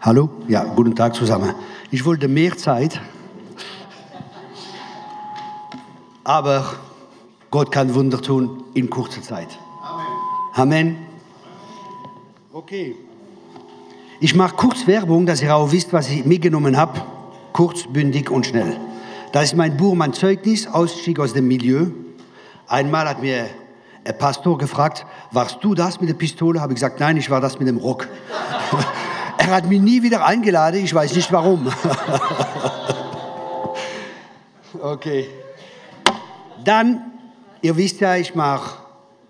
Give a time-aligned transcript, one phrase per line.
[0.00, 0.28] Hallo?
[0.48, 1.54] Ja, guten Tag zusammen.
[1.92, 3.00] Ich wollte mehr Zeit,
[6.24, 6.74] aber
[7.52, 9.56] Gott kann Wunder tun in kurzer Zeit.
[9.80, 10.06] Amen.
[10.54, 10.96] Amen.
[12.52, 12.96] Okay.
[14.18, 17.00] Ich mache kurz Werbung, dass ihr auch wisst, was ich mitgenommen habe.
[17.54, 18.76] Kurz, bündig und schnell.
[19.30, 21.86] Das ist mein Buch, mein Zeugnis, Ausstieg aus dem Milieu.
[22.66, 23.48] Einmal hat mir
[24.04, 26.60] ein Pastor gefragt, warst du das mit der Pistole?
[26.60, 28.08] Habe ich gesagt, nein, ich war das mit dem Rock.
[29.38, 31.72] er hat mich nie wieder eingeladen, ich weiß nicht warum.
[34.82, 35.28] okay.
[36.64, 37.12] Dann,
[37.62, 38.78] ihr wisst ja, ich mache,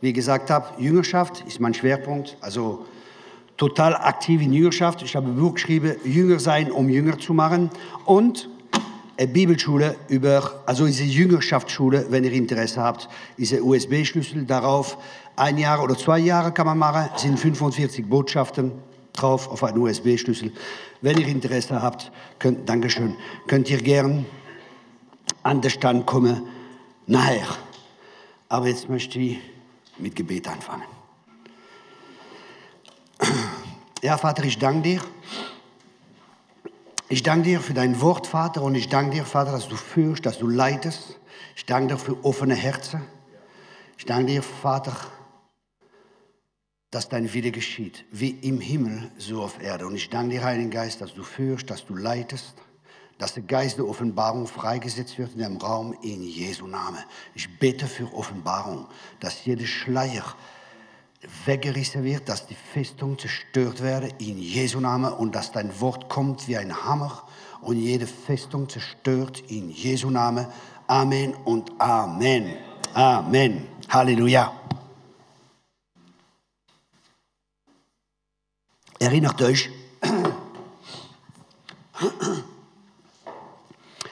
[0.01, 2.39] wie gesagt habe, Jüngerschaft ist mein Schwerpunkt.
[2.41, 2.87] Also
[3.57, 5.03] total aktiv in Jüngerschaft.
[5.03, 7.71] Ich habe ein Buch geschrieben, Jünger sein, um Jünger zu machen.
[8.05, 8.49] Und
[9.17, 14.99] eine Bibelschule über, also diese Jüngerschaftsschule, wenn ihr Interesse habt, diese USB-Schlüssel darauf.
[15.37, 18.73] Ein Jahr oder zwei Jahre kann man machen, sind 45 Botschaften
[19.13, 20.53] drauf auf einen USB-Schlüssel.
[21.01, 24.27] Wenn ihr Interesse habt, könnt, Dankeschön, könnt ihr gern
[25.43, 26.43] an den Stand kommen
[27.07, 27.47] nachher.
[28.49, 29.39] Aber jetzt möchte ich
[29.99, 30.94] mit Gebet anfangen.
[34.03, 35.01] Ja, Vater, ich danke dir.
[37.09, 40.27] Ich danke dir für dein Wort, Vater, und ich danke dir, Vater, dass du führst,
[40.27, 41.19] dass du leitest.
[41.57, 43.03] Ich danke dir für offene Herzen.
[43.97, 44.97] Ich danke dir, Vater,
[46.91, 49.87] dass dein Wille geschieht, wie im Himmel, so auf Erde.
[49.87, 52.55] Und ich danke dir, Heiligen Geist, dass du führst, dass du leitest,
[53.19, 57.03] dass der Geist der Offenbarung freigesetzt wird in dem Raum in Jesu Namen.
[57.35, 58.87] Ich bete für Offenbarung,
[59.21, 60.25] dass jeder Schleier
[61.45, 66.49] weggerissen wird, dass die Festung zerstört werde in Jesu Namen und dass dein Wort kommt
[66.49, 67.23] wie ein Hammer
[67.61, 70.47] und jede Festung zerstört in Jesu Namen.
[70.87, 72.55] Amen und Amen.
[72.93, 73.67] Amen.
[73.89, 74.53] Halleluja.
[78.99, 79.71] Erinnert euch,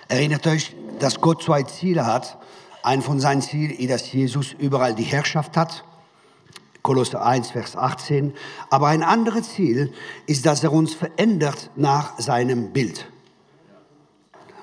[0.08, 2.38] erinnert euch, dass Gott zwei Ziele hat.
[2.82, 5.84] Ein von seinen Zielen ist, dass Jesus überall die Herrschaft hat
[6.82, 8.34] Kolosser 1, Vers 18.
[8.70, 9.93] Aber ein anderes Ziel
[10.26, 13.06] ist, dass er uns verändert nach seinem Bild.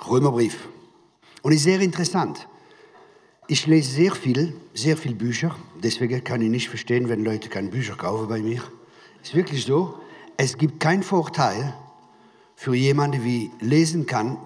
[0.08, 0.68] Römerbrief.
[1.42, 2.48] Und ist sehr interessant.
[3.48, 5.56] Ich lese sehr viel, sehr viel Bücher.
[5.82, 8.62] Deswegen kann ich nicht verstehen, wenn Leute keine Bücher kaufen bei mir.
[9.24, 10.00] Ist wirklich so.
[10.38, 11.74] Es gibt keinen Vorteil
[12.56, 14.38] für jemanden, wie lesen kann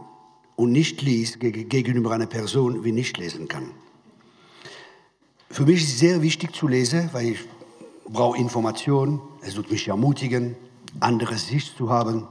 [0.55, 3.71] und nicht liest, gegenüber einer Person, wie nicht lesen kann.
[5.49, 7.39] Für mich ist es sehr wichtig zu lesen, weil ich
[8.09, 10.55] brauche Informationen, es tut mich ermutigen,
[10.99, 12.27] andere Sicht zu haben.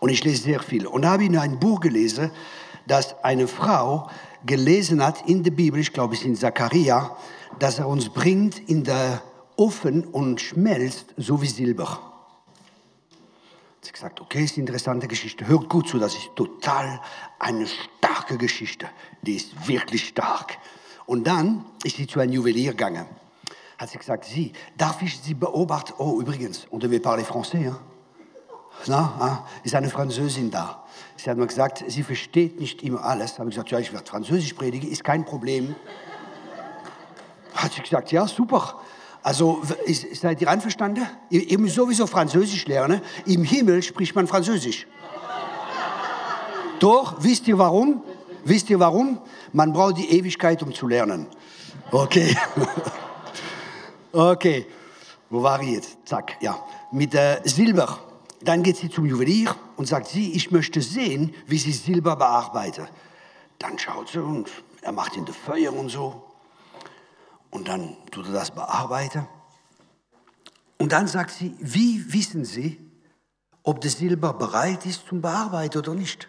[0.00, 0.86] Und ich lese sehr viel.
[0.86, 2.30] Und da habe ich in ein Buch gelesen,
[2.86, 4.08] das eine Frau
[4.44, 7.16] gelesen hat in der Bibel, ich glaube es ist in Zachariah,
[7.58, 9.22] dass er uns bringt in der
[9.56, 12.00] Ofen und schmelzt so wie Silber.
[13.80, 15.46] Sie hat gesagt, okay, ist eine interessante Geschichte.
[15.46, 17.00] Hört gut zu, das ist total
[17.38, 18.88] eine starke Geschichte.
[19.22, 20.58] Die ist wirklich stark.
[21.06, 23.06] Und dann ist sie zu einem Juwelier gegangen
[23.78, 25.92] hat sie gesagt, Sie, darf ich Sie beobachten?
[25.98, 27.66] Oh, übrigens, on devait parler français.
[27.66, 27.76] Hein?
[28.86, 30.84] Na, ah, ist eine Französin da.
[31.16, 33.38] Sie hat mir gesagt, sie versteht nicht immer alles.
[33.38, 35.74] Habe ich gesagt, ja, ich werde Französisch predigen, ist kein Problem.
[37.54, 38.80] Hat sie gesagt, ja, super.
[39.22, 41.06] Also, ist, seid ihr einverstanden?
[41.30, 43.00] Ihr, ihr müsst sowieso Französisch lernen.
[43.24, 44.86] Im Himmel spricht man Französisch.
[46.78, 48.02] Doch, wisst ihr warum?
[48.44, 49.18] Wisst ihr warum?
[49.52, 51.26] Man braucht die Ewigkeit, um zu lernen.
[51.90, 52.36] Okay.
[54.14, 54.64] Okay,
[55.28, 55.98] wo war ich jetzt?
[56.04, 56.64] Zack, ja.
[56.92, 57.98] Mit äh, Silber.
[58.42, 62.88] Dann geht sie zum Juwelier und sagt sie, ich möchte sehen, wie sie Silber bearbeitet.
[63.58, 64.48] Dann schaut sie und
[64.82, 66.22] er macht in der Feuer und so.
[67.50, 69.26] Und dann tut er das bearbeiten.
[70.78, 72.78] Und dann sagt sie, wie wissen Sie,
[73.64, 76.28] ob das Silber bereit ist zum Bearbeiten oder nicht?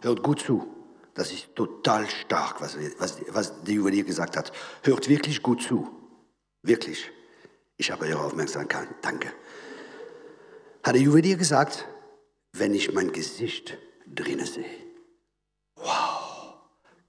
[0.00, 0.66] Hört gut zu.
[1.12, 4.50] Das ist total stark, was, was, was der Juwelier gesagt hat.
[4.82, 5.88] Hört wirklich gut zu.
[6.62, 7.10] Wirklich.
[7.80, 8.88] Ich habe Ihre Aufmerksamkeit.
[9.02, 9.32] Danke.
[10.82, 11.86] Hat der Juwelier gesagt,
[12.52, 14.64] wenn ich mein Gesicht drinnen sehe.
[15.76, 16.56] Wow,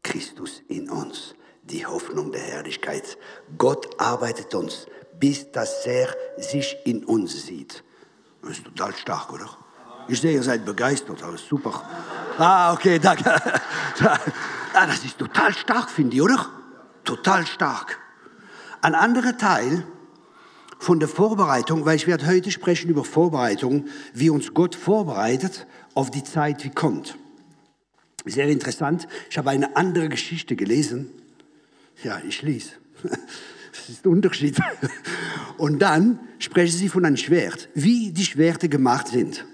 [0.04, 1.34] Christus in uns,
[1.64, 3.18] die Hoffnung der Herrlichkeit.
[3.58, 4.86] Gott arbeitet uns,
[5.20, 7.84] bis dass er sich in uns sieht.
[8.44, 9.50] Das ist total stark, oder?
[10.08, 11.84] Ich sehe, ihr seid begeistert, alles super.
[12.38, 13.24] Ah, okay, danke.
[14.72, 16.46] Ah, das ist total stark, finde ich, oder?
[17.04, 17.98] Total stark.
[18.82, 19.84] Ein anderer Teil
[20.80, 26.10] von der Vorbereitung, weil ich werde heute sprechen über Vorbereitung, wie uns Gott vorbereitet auf
[26.10, 27.18] die Zeit, die kommt.
[28.26, 29.08] Sehr interessant.
[29.30, 31.12] Ich habe eine andere Geschichte gelesen.
[32.04, 32.72] Ja, ich lese.
[33.72, 34.58] Das ist der Unterschied.
[35.58, 39.46] Und dann sprechen sie von einem Schwert, wie die Schwerte gemacht sind.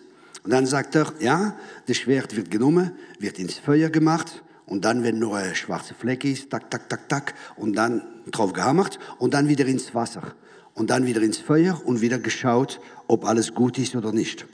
[0.43, 5.03] Und dann sagt er, ja, das Schwert wird genommen, wird ins Feuer gemacht und dann,
[5.03, 9.33] wenn nur ein schwarzer Fleck ist, tak, tak, tak, tak, und dann drauf gehammert und
[9.33, 10.33] dann wieder ins Wasser
[10.75, 14.45] und dann wieder ins Feuer und wieder geschaut, ob alles gut ist oder nicht.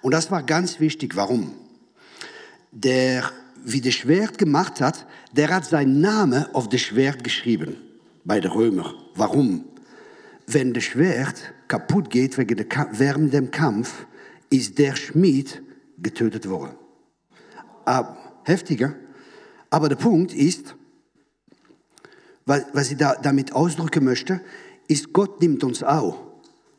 [0.00, 1.14] Und das war ganz wichtig.
[1.14, 1.54] Warum?
[2.72, 3.30] Der,
[3.62, 7.76] wie das Schwert gemacht hat, der hat seinen Namen auf das Schwert geschrieben
[8.24, 8.94] bei den Römer.
[9.14, 9.64] Warum?
[10.46, 14.06] Wenn das Schwert kaputt geht während dem Kampf,
[14.50, 15.62] ist der Schmied
[15.98, 16.74] getötet worden.
[17.84, 18.94] Aber, heftiger.
[19.70, 20.74] Aber der Punkt ist,
[22.44, 24.40] was ich da, damit ausdrücken möchte,
[24.92, 26.18] ist, Gott nimmt uns auch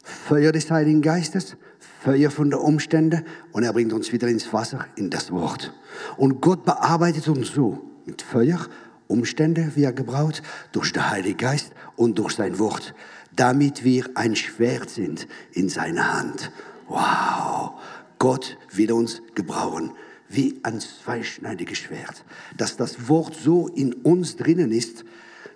[0.03, 1.57] Feuer des Heiligen Geistes,
[2.03, 5.73] Feuer von den Umständen und er bringt uns wieder ins Wasser, in das Wort.
[6.17, 8.59] Und Gott bearbeitet uns so mit Feuer,
[9.07, 12.93] Umstände, wie er gebraucht, durch den Heiligen Geist und durch sein Wort,
[13.35, 16.51] damit wir ein Schwert sind in seiner Hand.
[16.87, 17.79] Wow,
[18.19, 19.91] Gott will uns gebrauchen
[20.29, 22.23] wie ein zweischneidiges Schwert.
[22.57, 25.05] Dass das Wort so in uns drinnen ist,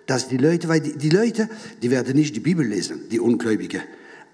[0.08, 1.48] dass die Leute, weil die, die Leute,
[1.82, 3.82] die werden nicht die Bibel lesen, die Ungläubigen.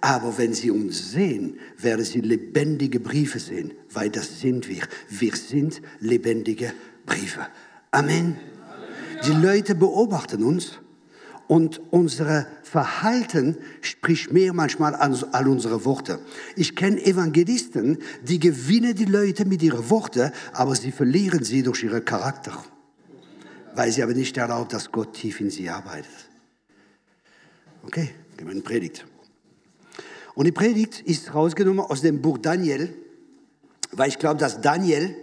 [0.01, 4.85] Aber wenn sie uns sehen, werden sie lebendige Briefe sehen, weil das sind wir.
[5.09, 6.73] Wir sind lebendige
[7.05, 7.49] Briefe.
[7.91, 8.37] Amen.
[9.27, 10.79] Die Leute beobachten uns
[11.49, 16.21] und unser Verhalten spricht mehr manchmal als all unsere Worte.
[16.55, 21.83] Ich kenne Evangelisten, die gewinnen die Leute mit ihren Worten, aber sie verlieren sie durch
[21.83, 22.65] ihren Charakter
[23.75, 26.11] weil sie aber nicht erlaubt, dass Gott tief in sie arbeitet.
[27.85, 29.05] Okay, gehen wir in die Predigt.
[30.35, 32.95] Und die Predigt ist rausgenommen aus dem Buch Daniel,
[33.93, 35.15] weil ich glaube, dass Daniel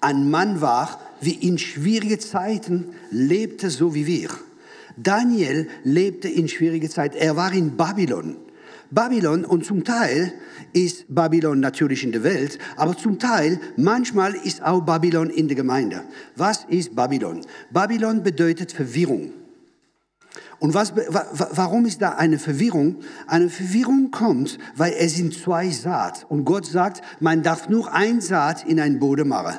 [0.00, 4.30] ein Mann war, wie in schwierigen Zeiten lebte, so wie wir.
[4.96, 7.16] Daniel lebte in schwierigen Zeiten.
[7.16, 8.36] Er war in Babylon.
[8.90, 10.32] Babylon und zum Teil
[10.72, 15.56] ist Babylon natürlich in der Welt, aber zum Teil, manchmal ist auch Babylon in der
[15.56, 16.02] Gemeinde.
[16.36, 17.42] Was ist Babylon?
[17.70, 19.32] Babylon bedeutet Verwirrung.
[20.60, 22.96] Und was, warum ist da eine Verwirrung?
[23.28, 26.26] Eine Verwirrung kommt, weil es sind zwei Saat.
[26.28, 29.58] Und Gott sagt, man darf nur ein Saat in einen Boden machen.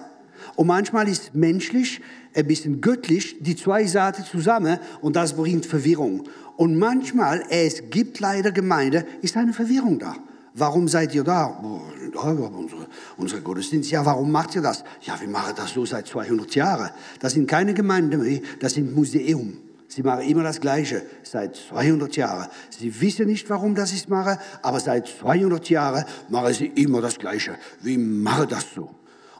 [0.55, 2.01] Und manchmal ist menschlich,
[2.35, 6.27] ein bisschen göttlich, die zwei Saaten zusammen und das bringt Verwirrung.
[6.59, 10.17] Und manchmal, es gibt leider Gemeinde, ist eine Verwirrung da.
[10.53, 11.45] Warum seid ihr da?
[11.45, 12.85] Unsere,
[13.15, 13.89] unsere Gottesdienst.
[13.91, 14.83] Ja, warum macht ihr das?
[15.03, 16.89] Ja, wir machen das so seit 200 Jahren.
[17.21, 19.53] Das sind keine Gemeinden das sind Museum.
[19.87, 22.49] Sie machen immer das Gleiche, seit 200 Jahren.
[22.77, 27.17] Sie wissen nicht, warum das ich mache, aber seit 200 Jahren machen sie immer das
[27.19, 27.55] Gleiche.
[27.81, 28.93] Wir machen das so.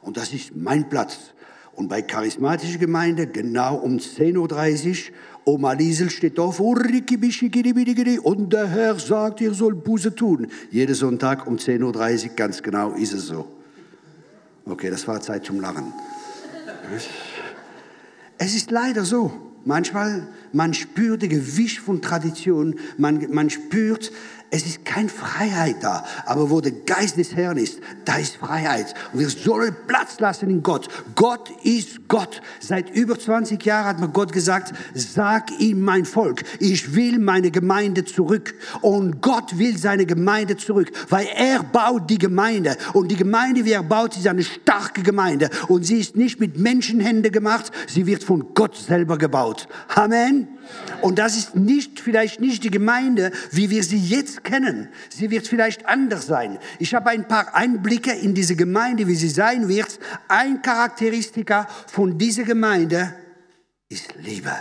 [0.04, 1.18] Und das ist mein Platz.
[1.74, 5.10] Und bei charismatischer Gemeinde genau um 10.30 Uhr
[5.46, 10.48] Oma Liesel steht auf, und der Herr sagt, ihr sollt Buße tun.
[10.72, 13.48] Jeden Sonntag um 10.30 Uhr, ganz genau ist es so.
[14.66, 15.92] Okay, das war Zeit zum Lachen.
[18.38, 19.32] Es ist leider so.
[19.66, 24.12] Manchmal, man spürt das Gewicht von Tradition, man, man spürt,
[24.52, 26.04] es ist keine Freiheit da.
[26.26, 28.94] Aber wo der Geist des Herrn ist, da ist Freiheit.
[29.14, 30.88] Und wir sollen Platz lassen in Gott.
[31.16, 32.42] Gott ist Gott.
[32.60, 37.52] Seit über 20 Jahren hat mir Gott gesagt, sag ihm mein Volk, ich will meine
[37.52, 38.56] Gemeinde zurück.
[38.82, 42.76] Und Gott will seine Gemeinde zurück, weil er baut die Gemeinde.
[42.94, 45.50] Und die Gemeinde, wie er baut, ist eine starke Gemeinde.
[45.68, 49.68] Und sie ist nicht mit Menschenhände gemacht, sie wird von Gott selber gebaut.
[49.94, 50.48] Amen.
[51.02, 54.90] Und das ist nicht, vielleicht nicht die Gemeinde, wie wir sie jetzt kennen.
[55.10, 56.60] Sie wird vielleicht anders sein.
[56.80, 60.00] Ich habe ein paar Einblicke in diese Gemeinde, wie sie sein wird.
[60.28, 63.16] Ein Charakteristika von dieser Gemeinde
[63.88, 64.54] ist Liebe.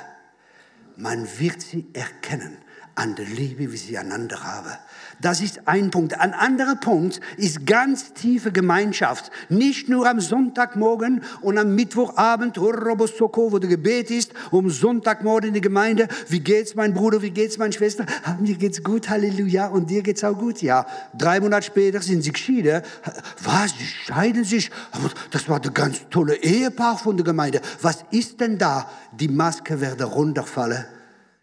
[0.96, 2.58] Man wird sie erkennen
[2.94, 4.72] an der Liebe, wie sie einander haben.
[5.20, 6.18] Das ist ein Punkt.
[6.20, 9.30] Ein anderer Punkt ist ganz tiefe Gemeinschaft.
[9.48, 15.60] Nicht nur am Sonntagmorgen und am Mittwochabend, wo der Gebet ist, um Sonntagmorgen in die
[15.60, 16.08] Gemeinde.
[16.28, 17.20] Wie geht's, mein Bruder?
[17.22, 18.06] Wie geht's, meine Schwester?
[18.24, 19.66] Ah, mir geht's gut, Halleluja.
[19.66, 20.62] Und dir geht's auch gut?
[20.62, 20.86] Ja.
[21.16, 22.82] Drei Monate später sind sie geschieden.
[23.42, 23.72] Was?
[23.76, 24.70] Sie scheiden sich?
[25.30, 27.60] Das war der ganz tolle Ehepaar von der Gemeinde.
[27.82, 28.88] Was ist denn da?
[29.12, 30.84] Die Maske werde runterfallen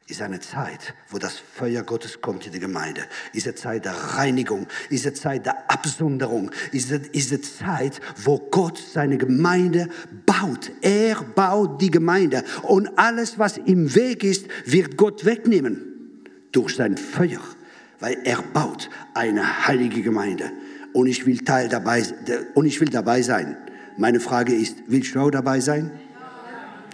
[0.08, 3.02] ist eine Zeit, wo das Feuer Gottes kommt in die Gemeinde.
[3.34, 8.78] Ist eine Zeit der Reinigung, ist eine Zeit der Absonderung, ist eine, Zeit, wo Gott
[8.78, 9.90] seine Gemeinde
[10.28, 10.72] baut.
[10.82, 16.22] Er baut die Gemeinde und alles, was im Weg ist, wird Gott wegnehmen
[16.52, 17.42] durch sein Feuer,
[18.00, 20.52] weil er baut eine heilige Gemeinde
[20.94, 22.04] und ich will Teil dabei
[22.54, 23.58] und ich will dabei sein.
[23.98, 25.92] Meine Frage ist, willst du auch dabei sein?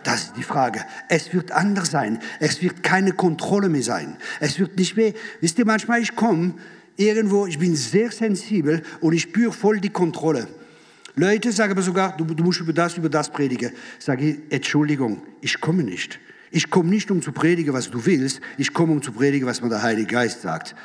[0.04, 0.82] Das ist die Frage.
[1.10, 2.20] Es wird anders sein.
[2.40, 4.18] Es wird keine Kontrolle mehr sein.
[4.40, 6.56] Es wird nicht mehr, wisst ihr, manchmal ich komme
[6.98, 10.48] irgendwo, ich bin sehr sensibel und ich spüre voll die Kontrolle.
[11.16, 13.72] Leute sagen aber sogar, du, du musst über das, über das predigen.
[14.00, 16.20] Sage ich, Entschuldigung, ich komme nicht.
[16.52, 18.42] Ich komme nicht, um zu predigen, was du willst.
[18.58, 20.76] Ich komme, um zu predigen, was mir der Heilige Geist sagt.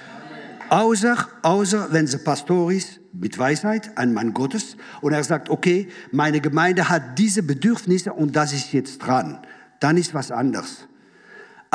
[0.68, 5.88] Außer, außer wenn sie Pastor ist, mit Weisheit, ein Mann Gottes, und er sagt, okay,
[6.10, 9.38] meine Gemeinde hat diese Bedürfnisse und das ist jetzt dran.
[9.80, 10.88] Dann ist was anderes.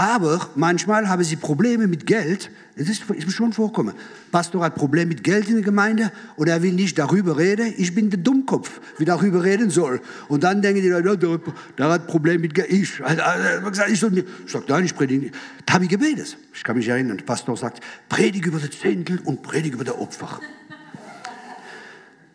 [0.01, 2.49] Aber manchmal haben sie Probleme mit Geld.
[2.75, 3.93] Das ist, mir schon vorkommen.
[4.31, 7.71] Pastor hat Probleme mit Geld in der Gemeinde und er will nicht darüber reden.
[7.77, 10.01] Ich bin der Dummkopf, wie darüber reden soll.
[10.27, 11.39] Und dann denken die Leute,
[11.77, 12.71] der, hat Probleme mit Geld.
[12.71, 14.25] Ich, also, ich soll nicht.
[14.43, 15.35] Ich sage, nein, ich predige nicht.
[15.67, 16.35] Da habe ich gebetet.
[16.51, 19.99] Ich kann mich erinnern, der Pastor sagt, predige über das Zehntel und predige über das
[19.99, 20.39] Opfer.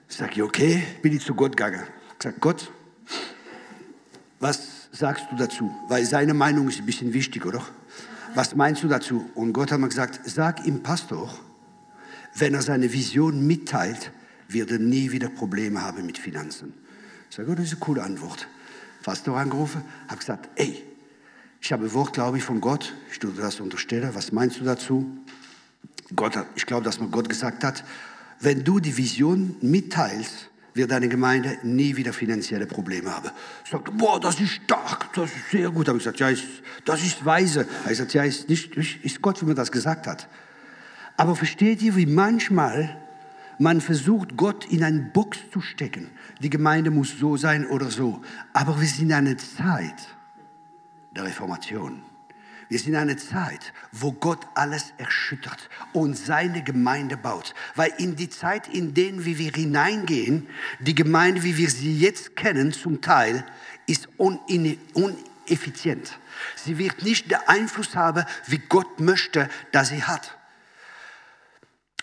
[0.08, 1.82] Ich sage, okay, bin ich zu Gott gegangen.
[2.16, 2.70] Ich sage, Gott,
[4.38, 5.70] was sagst du dazu?
[5.88, 7.62] Weil seine Meinung ist ein bisschen wichtig, oder?
[8.34, 9.30] Was meinst du dazu?
[9.34, 11.32] Und Gott hat mir gesagt, sag ihm Pastor,
[12.34, 14.12] wenn er seine Vision mitteilt,
[14.48, 16.74] wird er nie wieder Probleme haben mit Finanzen.
[17.30, 18.46] Ich sage, oh, das ist eine coole Antwort.
[19.02, 20.82] Pastor angerufen, habe gesagt, ey,
[21.60, 22.92] ich habe ein Wort, glaube ich, von Gott.
[23.10, 24.10] Ich tue das unterstellen.
[24.14, 25.06] Was meinst du dazu?
[26.14, 27.84] Gott hat, ich glaube, dass mir Gott gesagt hat,
[28.40, 33.30] wenn du die Vision mitteilst, wird deine Gemeinde nie wieder finanzielle Probleme haben.
[33.64, 35.88] Ich sagte, boah, das ist stark, das ist sehr gut.
[35.88, 36.44] Habe ich gesagt, ja, ist,
[36.84, 37.66] das ist weise.
[37.86, 40.28] Er sagt, ja, ist, nicht, ist Gott, wie mir das gesagt hat.
[41.16, 42.96] Aber versteht ihr, wie manchmal
[43.58, 46.10] man versucht, Gott in eine Box zu stecken?
[46.42, 48.20] Die Gemeinde muss so sein oder so.
[48.52, 50.08] Aber wir sind in einer Zeit
[51.14, 52.02] der Reformation.
[52.68, 57.54] Wir sind in einer Zeit, wo Gott alles erschüttert und seine Gemeinde baut.
[57.76, 60.48] Weil in die Zeit, in der wir hineingehen,
[60.80, 63.44] die Gemeinde, wie wir sie jetzt kennen, zum Teil,
[63.86, 66.18] ist uneffizient.
[66.56, 70.36] Sie wird nicht den Einfluss haben, wie Gott möchte, dass sie hat.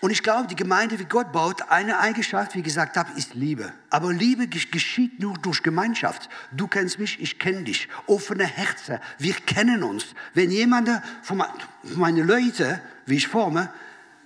[0.04, 3.32] Und ich glaube, die Gemeinde, wie Gott baut, eine Eigenschaft, wie ich gesagt habe, ist
[3.32, 3.72] Liebe.
[3.88, 6.28] Aber Liebe geschieht nur durch Gemeinschaft.
[6.52, 7.88] Du kennst mich, ich kenne dich.
[8.06, 10.08] Offene Herzen, wir kennen uns.
[10.34, 10.90] Wenn jemand
[11.22, 11.42] von
[11.96, 13.72] meinen Leuten, wie ich forme,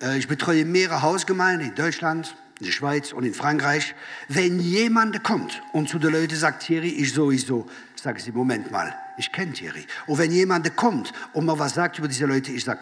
[0.02, 3.94] äh, ich betreue mehrere Hausgemeinden in Deutschland, in der Schweiz und in Frankreich.
[4.26, 8.92] Wenn jemand kommt und zu den Leuten sagt, Thierry, ich sowieso, sage sie, Moment mal,
[9.16, 9.86] ich kenne Thierry.
[10.08, 12.80] Und wenn jemand kommt und mir was sagt über diese Leute, ich sage,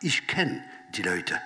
[0.00, 0.64] ich kenne
[0.94, 1.38] die Leute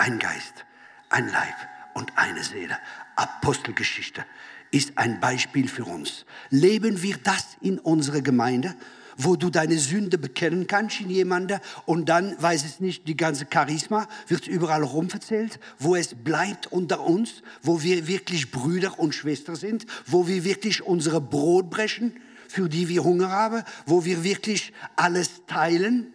[0.00, 0.64] ein Geist,
[1.10, 1.54] ein Leib
[1.94, 2.78] und eine Seele.
[3.16, 4.24] Apostelgeschichte
[4.70, 6.24] ist ein Beispiel für uns.
[6.48, 8.74] Leben wir das in unserer Gemeinde,
[9.18, 13.46] wo du deine Sünde bekennen kannst in jemanden und dann, weiß es nicht, die ganze
[13.52, 19.56] Charisma wird überall rumverzählt, wo es bleibt unter uns, wo wir wirklich Brüder und Schwestern
[19.56, 24.72] sind, wo wir wirklich unsere Brot brechen, für die wir Hunger haben, wo wir wirklich
[24.96, 26.14] alles teilen.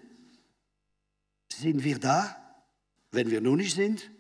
[1.53, 2.44] Sind wir da?
[3.15, 4.11] Wenn wir nur nicht sind,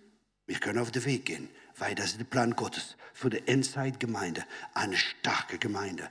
[0.47, 4.45] wir können auf den Weg gehen, weil das ist der Plan Gottes für die Endzeitgemeinde,
[4.73, 6.09] eine starke Gemeinde.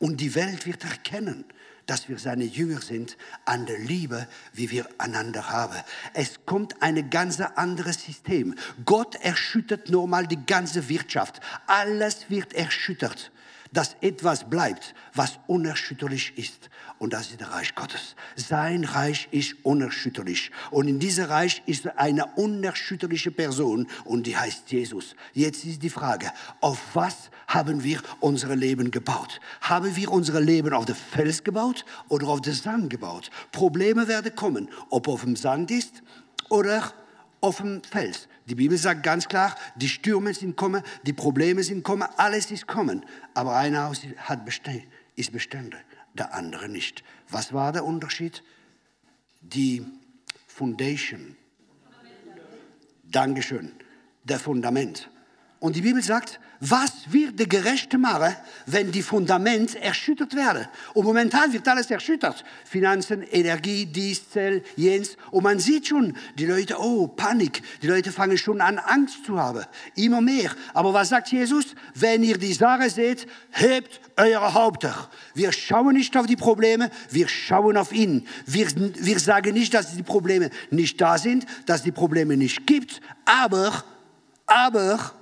[0.00, 1.46] Und die Welt wird erkennen,
[1.86, 3.16] dass wir seine Jünger sind
[3.46, 5.80] an der Liebe, wie wir einander haben.
[6.12, 8.54] Es kommt ein ganz anderes System.
[8.84, 11.40] Gott erschüttert normal die ganze Wirtschaft.
[11.66, 13.30] Alles wird erschüttert
[13.76, 16.70] dass etwas bleibt, was unerschütterlich ist.
[16.98, 18.16] Und das ist das Reich Gottes.
[18.34, 20.50] Sein Reich ist unerschütterlich.
[20.70, 25.14] Und in diesem Reich ist eine unerschütterliche Person und die heißt Jesus.
[25.34, 29.40] Jetzt ist die Frage, auf was haben wir unser Leben gebaut?
[29.60, 33.30] Haben wir unser Leben auf den Fels gebaut oder auf den Sand gebaut?
[33.52, 36.02] Probleme werden kommen, ob auf dem Sand ist
[36.48, 36.94] oder
[37.40, 38.28] auf dem Fels.
[38.46, 42.66] Die Bibel sagt ganz klar, die Stürme sind kommen, die Probleme sind kommen, alles ist
[42.66, 43.04] kommen.
[43.34, 44.84] Aber ein Haus hat Bestände,
[45.16, 45.78] ist Bestände,
[46.14, 47.02] der andere nicht.
[47.28, 48.42] Was war der Unterschied?
[49.40, 49.84] Die
[50.46, 51.36] Foundation.
[53.04, 53.72] Dankeschön.
[54.24, 55.10] Der Fundament.
[55.60, 58.34] Und die Bibel sagt, was wird der Gerechte machen,
[58.66, 60.66] wenn die Fundamente erschüttert werden?
[60.94, 62.44] Und momentan wird alles erschüttert.
[62.64, 65.16] Finanzen, Energie, dies, Zell, jens.
[65.30, 67.62] Und man sieht schon, die Leute, oh, Panik.
[67.82, 69.64] Die Leute fangen schon an, Angst zu haben.
[69.94, 70.50] Immer mehr.
[70.72, 71.74] Aber was sagt Jesus?
[71.94, 75.10] Wenn ihr die Sache seht, hebt eure Haupter.
[75.34, 78.26] Wir schauen nicht auf die Probleme, wir schauen auf ihn.
[78.46, 83.00] Wir, wir sagen nicht, dass die Probleme nicht da sind, dass die Probleme nicht gibt.
[83.24, 83.84] Aber,
[84.46, 85.12] aber,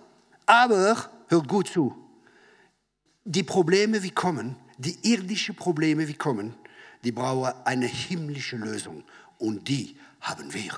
[0.47, 1.95] aber, hört gut zu,
[3.25, 6.55] die Probleme, wie kommen, die irdischen Probleme, wie kommen,
[7.05, 9.05] die brauchen eine himmlische Lösung.
[9.38, 10.73] und die haben wir.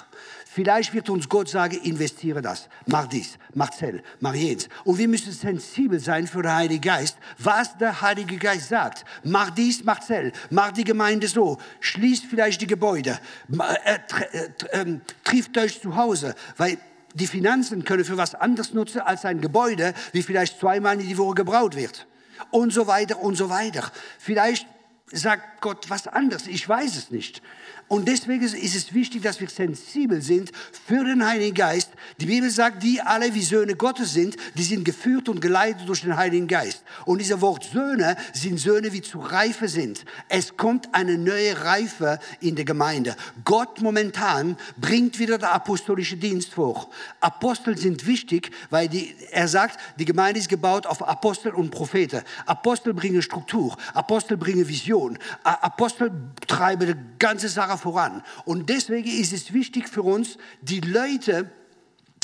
[0.44, 4.68] Vielleicht wird uns Gott sagen, investiere das, mach dies, mach Zell, mach jenes.
[4.84, 9.04] Und wir müssen sensibel sein für den Heiligen Geist, was der Heilige Geist sagt.
[9.22, 13.20] Mach dies, mach Zell, mach die Gemeinde so, schließ vielleicht die Gebäude,
[13.52, 13.98] äh,
[14.32, 16.78] äh, äh, trifft euch zu Hause, weil
[17.16, 21.18] die Finanzen können für was anderes nutzen als ein Gebäude, wie vielleicht zweimal in die
[21.18, 22.06] Woche gebraut wird.
[22.50, 23.90] Und so weiter und so weiter.
[24.18, 24.66] Vielleicht
[25.10, 27.42] sagt Gott was anderes, ich weiß es nicht.
[27.88, 30.50] Und deswegen ist es wichtig, dass wir sensibel sind
[30.86, 31.90] für den Heiligen Geist.
[32.20, 36.00] Die Bibel sagt, die alle wie Söhne Gottes sind, die sind geführt und geleitet durch
[36.00, 36.82] den Heiligen Geist.
[37.04, 40.04] Und dieser Wort Söhne sind Söhne, wie zu Reife sind.
[40.28, 43.14] Es kommt eine neue Reife in der Gemeinde.
[43.44, 46.90] Gott momentan bringt wieder der apostolische Dienst vor.
[47.20, 52.22] Apostel sind wichtig, weil die, er sagt, die Gemeinde ist gebaut auf Apostel und Propheten.
[52.46, 56.10] Apostel bringen Struktur, Apostel bringen Vision, Apostel
[56.48, 58.22] treiben die ganze Sache voran.
[58.44, 61.50] Und deswegen ist es wichtig für uns, die Leute,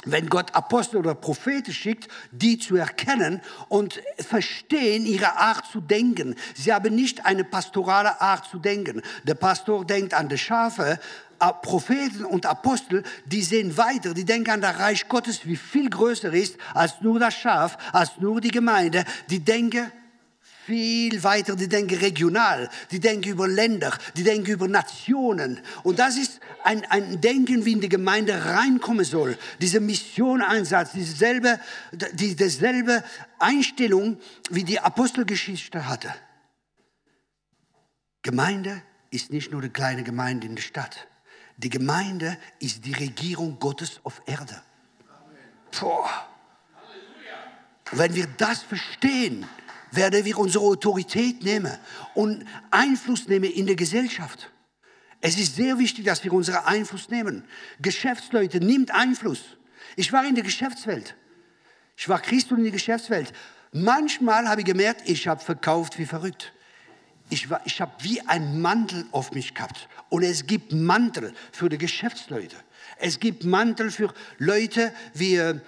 [0.04, 6.35] wenn Gott Apostel oder Propheten schickt, die zu erkennen und verstehen ihre Art zu denken.
[6.54, 9.02] Sie haben nicht eine pastorale Art zu denken.
[9.25, 10.99] Der Pastor denkt an die Schafe,
[11.62, 16.32] Propheten und Apostel, die sehen weiter, die denken an das Reich Gottes, wie viel größer
[16.32, 19.04] ist als nur das Schaf, als nur die Gemeinde.
[19.28, 19.90] Die denken
[20.66, 25.61] viel weiter, die denken regional, die denken über Länder, die denken über Nationen.
[25.83, 29.37] Und das ist ein, ein Denken, wie in die Gemeinde reinkommen soll.
[29.61, 31.59] Diese Missioneinsatz, dieselbe,
[32.12, 33.02] die, dieselbe
[33.38, 34.19] Einstellung,
[34.50, 36.14] wie die Apostelgeschichte hatte.
[38.23, 41.09] Gemeinde ist nicht nur eine kleine Gemeinde in der Stadt.
[41.57, 44.62] Die Gemeinde ist die Regierung Gottes auf Erde.
[45.78, 46.28] Boah.
[47.90, 49.47] Wenn wir das verstehen,
[49.92, 51.76] werden wir unsere Autorität nehmen
[52.14, 54.50] und Einfluss nehmen in der Gesellschaft.
[55.20, 57.44] Es ist sehr wichtig, dass wir unseren Einfluss nehmen.
[57.80, 59.40] Geschäftsleute, nimmt Einfluss.
[59.94, 61.14] Ich war in der Geschäftswelt.
[61.96, 63.32] Ich war Christ in der Geschäftswelt.
[63.70, 66.52] Manchmal habe ich gemerkt, ich habe verkauft wie verrückt.
[67.30, 69.88] Ich, war, ich habe wie ein Mantel auf mich gehabt.
[70.08, 72.57] Und es gibt Mantel für die Geschäftsleute.
[72.98, 75.61] Es gibt Mantel für Leute wie äh,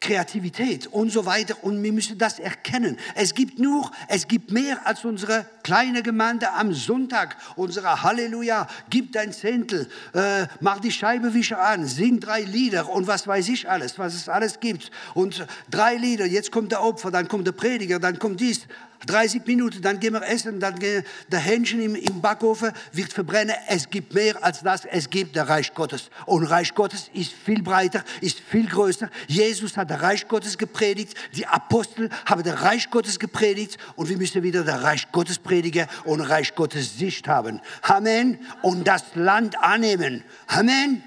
[0.00, 1.56] Kreativität und so weiter.
[1.62, 2.96] Und wir müssen das erkennen.
[3.14, 7.36] Es gibt nur, es gibt mehr als unsere kleine Gemeinde am Sonntag.
[7.56, 13.26] Unsere Halleluja, gib dein Zehntel, äh, mach die Scheibewischer an, sing drei Lieder und was
[13.26, 14.90] weiß ich alles, was es alles gibt.
[15.14, 18.66] Und drei Lieder, jetzt kommt der Opfer, dann kommt der Prediger, dann kommt dies.
[19.06, 23.54] 30 Minuten, dann gehen wir essen, dann gehen der Hähnchen im, im Backofen wird verbrennen.
[23.68, 26.10] Es gibt mehr als das, es gibt der Reich Gottes.
[26.26, 29.08] Und Reich Gottes ist viel breiter, ist viel größer.
[29.26, 34.16] Jesus hat der Reich Gottes gepredigt, die Apostel haben der Reich Gottes gepredigt und wir
[34.16, 37.60] müssen wieder der Reich Gottes predigen und Reich Gottes Sicht haben.
[37.82, 38.38] Amen.
[38.62, 40.24] Und das Land annehmen.
[40.48, 41.02] Amen.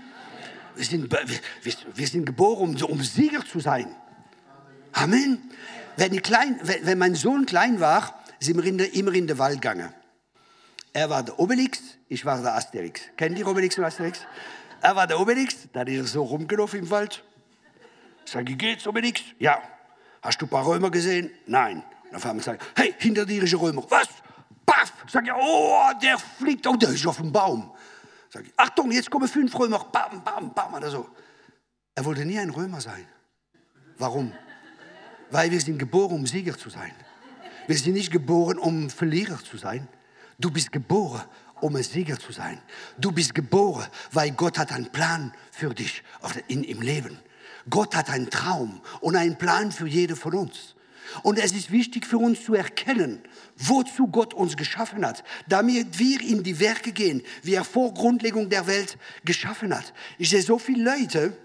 [0.75, 3.88] Wir sind, wir, wir sind geboren, um, um Sieger zu sein.
[4.93, 5.51] Amen.
[5.97, 9.93] Wenn, klein, wenn, mein Sohn klein war, sind wir immer in den Wald gegangen.
[10.93, 13.01] Er war der Obelix, ich war der Asterix.
[13.15, 14.25] Kennt ihr Obelix und Asterix?
[14.82, 17.23] Er war der Obelix, da ist er so rumgelaufen im Wald.
[18.25, 19.21] Sag ich, geht's Obelix?
[19.39, 19.62] Ja.
[20.21, 21.32] Hast du ein paar Römer gesehen?
[21.45, 21.84] Nein.
[22.12, 23.86] Dann fahren wir sagen, hey, hinter dir ist ein Römer.
[23.89, 24.08] Was?
[24.65, 24.93] Paff!
[25.08, 27.71] Sag ich, oh, der fliegt, oh, der ist auf dem Baum.
[28.30, 31.10] Sag ich, Achtung, jetzt kommen fünf Römer, bam, bam, bam, oder so.
[31.95, 33.06] Er wollte nie ein Römer sein.
[33.97, 34.34] Warum?
[35.32, 36.91] Weil wir sind geboren, um Sieger zu sein.
[37.67, 39.88] Wir sind nicht geboren, um Verlierer zu sein.
[40.38, 41.24] Du bist geboren,
[41.62, 42.60] um ein Sieger zu sein.
[42.98, 46.04] Du bist geboren, weil Gott hat einen Plan für dich
[46.48, 47.20] in, im Leben.
[47.70, 50.76] Gott hat einen Traum und einen Plan für jede von uns.
[51.24, 53.22] Und es ist wichtig für uns zu erkennen,
[53.58, 58.50] wozu Gott uns geschaffen hat, damit wir in die Werke gehen, wie er vor Grundlegung
[58.50, 59.94] der Welt geschaffen hat.
[60.17, 61.38] Ich sehe so viele Leute,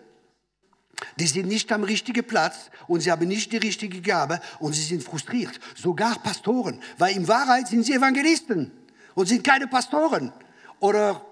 [1.19, 4.83] die sind nicht am richtigen Platz und sie haben nicht die richtige Gabe und sie
[4.83, 5.59] sind frustriert.
[5.75, 8.71] Sogar Pastoren, weil in Wahrheit sind sie Evangelisten
[9.15, 10.33] und sind keine Pastoren
[10.81, 11.25] oder,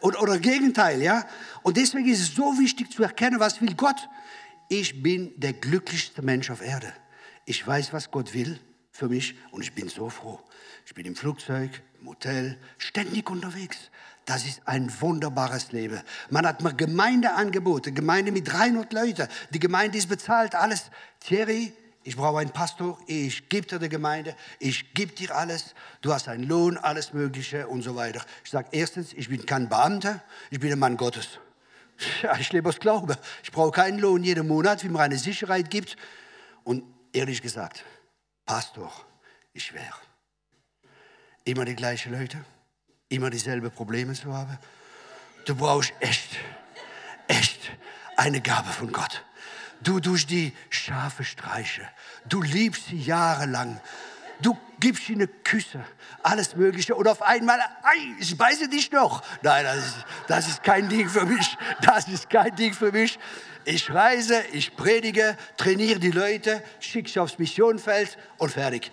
[0.00, 1.02] oder, oder Gegenteil.
[1.02, 1.26] Ja?
[1.62, 4.08] Und deswegen ist es so wichtig zu erkennen, was will Gott.
[4.68, 6.92] Ich bin der glücklichste Mensch auf Erde.
[7.44, 8.58] Ich weiß, was Gott will
[8.90, 10.40] für mich und ich bin so froh.
[10.84, 13.90] Ich bin im Flugzeug, im Hotel, ständig unterwegs.
[14.26, 16.00] Das ist ein wunderbares Leben.
[16.30, 19.28] Man hat mir Gemeindeangebote, Gemeinde mit 300 Leuten.
[19.50, 20.90] Die Gemeinde ist bezahlt, alles.
[21.20, 26.12] Thierry, ich brauche einen Pastor, ich gebe dir die Gemeinde, ich gebe dir alles, du
[26.12, 28.20] hast einen Lohn, alles Mögliche und so weiter.
[28.44, 31.38] Ich sage erstens, ich bin kein Beamter, ich bin ein Mann Gottes.
[32.22, 33.16] Ja, ich lebe aus Glaube.
[33.44, 35.96] Ich brauche keinen Lohn jeden Monat, wie mir eine Sicherheit gibt.
[36.64, 37.84] Und ehrlich gesagt,
[38.44, 38.92] Pastor,
[39.52, 39.94] ich schwer.
[41.44, 42.44] Immer die gleichen Leute
[43.08, 44.58] immer dieselben Probleme zu haben.
[45.44, 46.30] Du brauchst echt,
[47.28, 47.60] echt
[48.16, 49.24] eine Gabe von Gott.
[49.80, 51.88] Du durch die Schafe streiche.
[52.28, 53.80] Du liebst sie jahrelang.
[54.40, 55.84] Du gibst ihnen Küsse,
[56.22, 56.94] alles Mögliche.
[56.94, 59.22] Und auf einmal, ei, ich beiße dich noch.
[59.42, 61.56] Nein, das ist, das ist kein Ding für mich.
[61.82, 63.18] Das ist kein Ding für mich.
[63.64, 68.90] Ich reise, ich predige, trainiere die Leute, schicke sie aufs Missionfeld und fertig.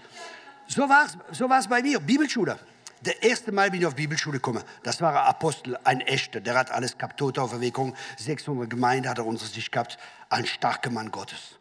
[0.67, 2.57] So war es so bei mir, Bibelschule.
[3.03, 4.63] Das erste Mal bin ich auf Bibelschule gekommen.
[4.83, 6.39] Das war ein Apostel, ein echter.
[6.39, 9.97] Der hat alles gehabt, Totauferweckung, 600 Gemeinden hat er unter sich gehabt.
[10.29, 11.57] Ein starker Mann Gottes.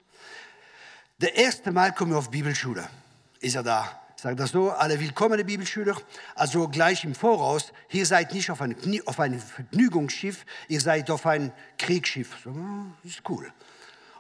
[1.19, 2.89] Das erste Mal komme ich auf Bibelschule.
[3.41, 4.01] Ist er da?
[4.15, 5.97] Sagt er so, alle willkommene Bibelschüler,
[6.37, 11.27] also gleich im Voraus, ihr seid nicht auf ein, auf ein Vergnügungsschiff, ihr seid auf
[11.27, 12.37] ein Kriegsschiff.
[12.45, 13.53] So, hm, ist cool.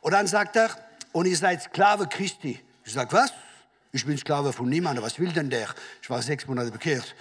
[0.01, 0.71] Und dann sagt er,
[1.13, 2.59] und ihr seid Sklave Christi.
[2.85, 3.33] Ich sage, was?
[3.95, 5.05] Ich bin Sklave von niemandem.
[5.05, 5.69] Was will denn der?
[6.01, 7.15] Ich war sechs Monate bekehrt.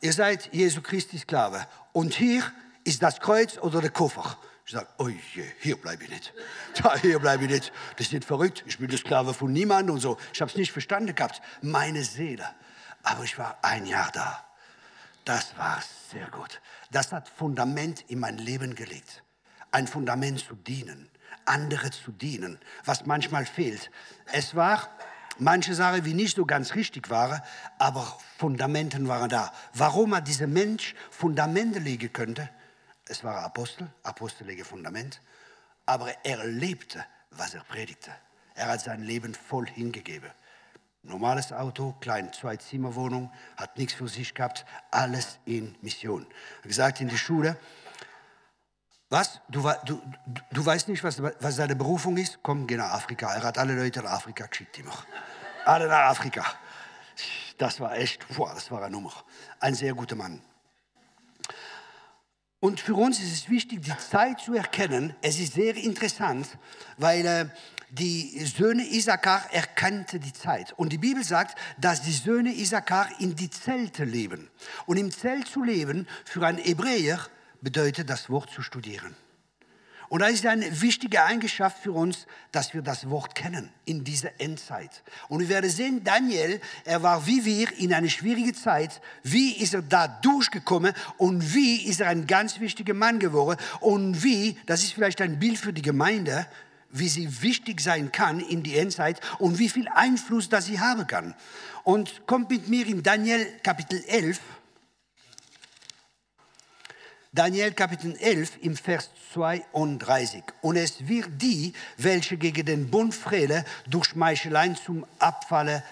[0.00, 1.66] Ihr seid Jesu Christi Sklave.
[1.92, 2.42] Und hier
[2.84, 4.38] ist das Kreuz oder der Koffer.
[4.64, 6.32] Ich sage, oh je, hier bleibe ich nicht.
[6.82, 7.72] Da, hier bleibe ich nicht.
[7.96, 8.64] Das ist nicht verrückt.
[8.66, 10.16] Ich bin der Sklave von niemandem und so.
[10.32, 11.42] Ich habe es nicht verstanden gehabt.
[11.60, 12.48] Meine Seele.
[13.02, 14.42] Aber ich war ein Jahr da.
[15.26, 16.62] Das war sehr gut.
[16.90, 19.22] Das hat Fundament in mein Leben gelegt.
[19.70, 21.10] Ein Fundament zu dienen,
[21.44, 23.90] andere zu dienen, was manchmal fehlt.
[24.32, 24.88] Es war
[25.38, 27.42] Manche Sachen, die nicht so ganz richtig waren,
[27.78, 29.52] aber Fundamenten waren da.
[29.74, 32.48] Warum er dieser Mensch Fundamente legen könnte,
[33.06, 35.20] es war Apostel, Apostel legen Fundament,
[35.84, 38.10] aber er lebte, was er predigte.
[38.54, 40.30] Er hat sein Leben voll hingegeben.
[41.02, 46.22] Normales Auto, kleine Zwei-Zimmer-Wohnung, hat nichts für sich gehabt, alles in Mission.
[46.22, 47.56] Er hat gesagt in die Schule,
[49.08, 49.40] was?
[49.48, 50.00] Du, du,
[50.50, 52.40] du weißt nicht, was, was seine Berufung ist?
[52.42, 53.34] Komm, geh nach Afrika.
[53.34, 54.94] Er hat alle Leute nach Afrika geschickt immer.
[55.64, 56.44] Alle nach Afrika.
[57.58, 59.12] Das war echt, boah, das war eine Nummer.
[59.60, 60.42] Ein sehr guter Mann.
[62.58, 65.14] Und für uns ist es wichtig, die Zeit zu erkennen.
[65.22, 66.48] Es ist sehr interessant,
[66.96, 67.46] weil äh,
[67.90, 70.72] die Söhne Isakar erkannten die Zeit.
[70.72, 74.50] Und die Bibel sagt, dass die Söhne Isakar in die Zelte leben.
[74.86, 77.20] Und im Zelt zu leben für einen Hebräer
[77.66, 79.16] bedeutet, das Wort zu studieren.
[80.08, 84.40] Und da ist eine wichtige Eigenschaft für uns, dass wir das Wort kennen in dieser
[84.40, 85.02] Endzeit.
[85.28, 89.00] Und wir werden sehen, Daniel, er war wie wir in eine schwierige Zeit.
[89.24, 94.22] Wie ist er da durchgekommen und wie ist er ein ganz wichtiger Mann geworden und
[94.22, 96.46] wie, das ist vielleicht ein Bild für die Gemeinde,
[96.90, 101.08] wie sie wichtig sein kann in die Endzeit und wie viel Einfluss das sie haben
[101.08, 101.34] kann.
[101.82, 104.40] Und kommt mit mir in Daniel Kapitel 11.
[107.36, 110.42] Daniel Kapitel 11 im Vers 32.
[110.62, 115.82] Und es wird die, welche gegen den Bund frele, durch Schmeicheleien zum Abfalle,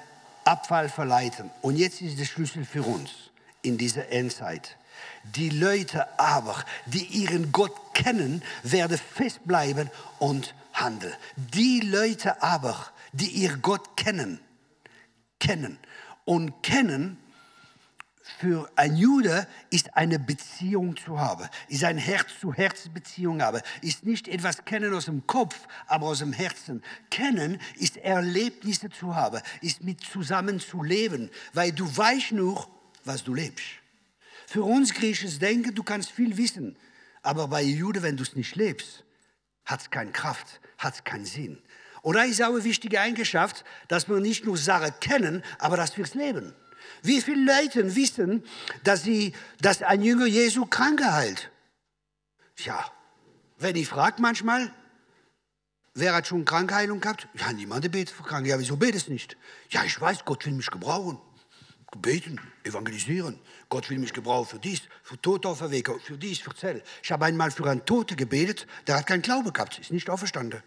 [0.47, 1.51] Abfall verleiten.
[1.61, 3.11] Und jetzt ist der Schlüssel für uns
[3.61, 4.79] in dieser Endzeit.
[5.37, 11.13] Die Leute aber, die ihren Gott kennen, werden festbleiben und handeln.
[11.37, 14.41] Die Leute aber, die ihr Gott kennen,
[15.41, 15.79] kennen
[16.25, 17.19] und kennen,
[18.39, 24.65] für ein Jude ist eine Beziehung zu haben, ist eine Herz-zu-Herz-Beziehung haben, ist nicht etwas
[24.65, 25.55] kennen aus dem Kopf,
[25.87, 26.83] aber aus dem Herzen.
[27.11, 32.67] Kennen ist Erlebnisse zu haben, ist mit zusammen zu leben, weil du weißt nur,
[33.05, 33.67] was du lebst.
[34.47, 36.77] Für uns Griechen denken, du kannst viel wissen,
[37.23, 39.05] aber bei Jude, wenn du es nicht lebst,
[39.67, 41.63] hat es keine Kraft, hat es keinen Sinn.
[42.01, 45.97] Und da ist auch eine wichtige Eigenschaft, dass wir nicht nur Sachen kennen, aber dass
[45.99, 46.55] wir es leben.
[47.03, 48.45] Wie viele Leute wissen,
[48.83, 51.51] dass, sie, dass ein Jünger Jesu Kranke heilt?
[52.57, 52.85] Tja,
[53.59, 54.73] wenn ich frage manchmal,
[55.95, 57.29] wer hat schon Krankheilung gehabt?
[57.35, 58.51] Ja, niemand betet für Kranke.
[58.51, 59.37] Ja, wieso betest nicht?
[59.71, 61.19] Ja, ich weiß, Gott will mich gebrauchen.
[61.97, 63.39] Beten, evangelisieren.
[63.69, 66.83] Gott will mich gebrauchen für dies, für Totauferweckung, für dies, für Zell.
[67.03, 70.63] Ich habe einmal für einen Tote gebetet, der hat keinen Glaube gehabt, ist nicht auferstanden.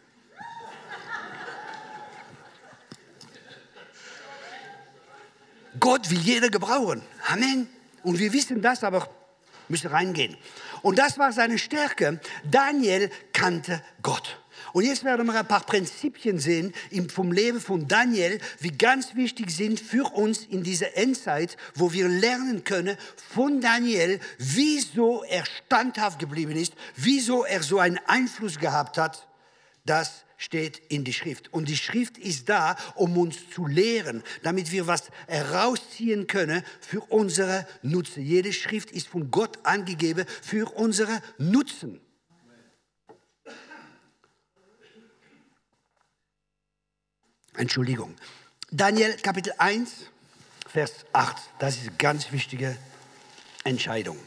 [5.80, 7.02] Gott will jeder gebrauchen.
[7.28, 7.68] Amen.
[8.04, 9.10] Und wir wissen das, aber
[9.68, 10.38] müssen reingehen.
[10.82, 12.20] Und das war seine Stärke.
[12.44, 14.40] Daniel kannte Gott.
[14.74, 16.74] Und jetzt werden wir ein paar Prinzipien sehen
[17.10, 22.08] vom Leben von Daniel, wie ganz wichtig sind für uns in dieser Endzeit, wo wir
[22.08, 22.98] lernen können
[23.34, 29.28] von Daniel, wieso er standhaft geblieben ist, wieso er so einen Einfluss gehabt hat,
[29.86, 31.52] dass steht in die Schrift.
[31.52, 37.02] Und die Schrift ist da, um uns zu lehren, damit wir was herausziehen können für
[37.02, 38.24] unsere Nutzen.
[38.24, 42.00] Jede Schrift ist von Gott angegeben für unsere Nutzen.
[47.56, 48.16] Entschuldigung.
[48.70, 50.12] Daniel Kapitel 1,
[50.68, 51.38] Vers 8.
[51.58, 52.78] Das ist eine ganz wichtige
[53.64, 54.18] Entscheidung.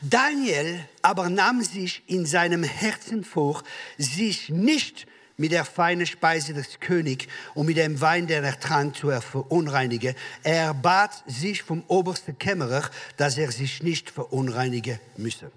[0.00, 3.62] Daniel aber nahm sich in seinem Herzen vor,
[3.98, 5.06] sich nicht
[5.36, 10.14] mit der feinen Speise des Königs und mit dem Wein, den er trank, zu verunreinigen.
[10.42, 15.50] Er bat sich vom obersten Kämmerer, dass er sich nicht verunreinigen müsse.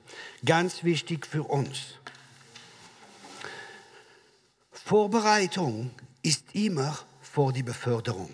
[0.45, 1.95] Ganz wichtig für uns.
[4.71, 5.91] Vorbereitung
[6.23, 8.33] ist immer vor die Beförderung.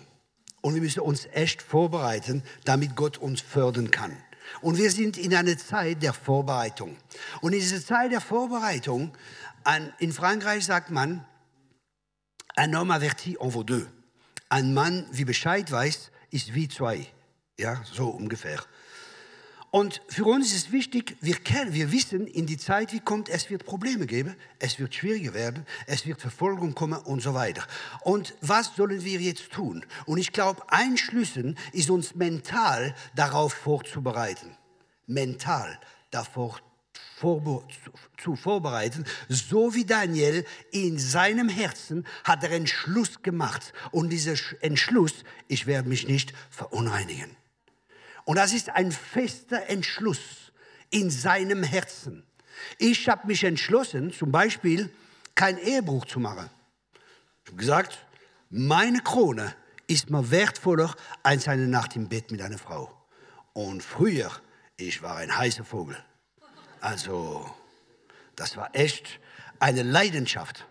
[0.62, 4.16] Und wir müssen uns echt vorbereiten, damit Gott uns fördern kann.
[4.60, 6.96] Und wir sind in einer Zeit der Vorbereitung.
[7.40, 9.12] Und in dieser Zeit der Vorbereitung,
[9.98, 11.24] in Frankreich sagt man,
[12.58, 13.86] un homme averti en vaut deux.
[14.48, 17.06] Ein Mann, wie Bescheid weiß, ist wie zwei.
[17.58, 18.62] Ja, so ungefähr.
[19.76, 23.50] Und für uns ist wichtig, wir, kennen, wir wissen, in die Zeit, wie kommt, es
[23.50, 27.62] wird Probleme geben, es wird schwieriger werden, es wird Verfolgung kommen und so weiter.
[28.00, 29.84] Und was sollen wir jetzt tun?
[30.06, 34.56] Und ich glaube, ein Schlüssel ist uns mental darauf vorzubereiten.
[35.06, 35.78] Mental
[36.10, 36.58] davor
[38.16, 43.74] zu vorbereiten, so wie Daniel in seinem Herzen hat er Entschluss gemacht.
[43.90, 45.12] Und dieser Entschluss,
[45.48, 47.36] ich werde mich nicht verunreinigen.
[48.26, 50.52] Und das ist ein fester Entschluss
[50.90, 52.26] in seinem Herzen.
[52.76, 54.90] Ich habe mich entschlossen, zum Beispiel
[55.36, 56.50] keinen Ehebruch zu machen.
[57.44, 58.04] Ich habe gesagt,
[58.50, 59.54] meine Krone
[59.86, 62.90] ist mir wertvoller als eine Nacht im Bett mit einer Frau.
[63.52, 64.32] Und früher,
[64.76, 65.96] ich war ein heißer Vogel.
[66.80, 67.48] Also,
[68.34, 69.20] das war echt
[69.60, 70.66] eine Leidenschaft.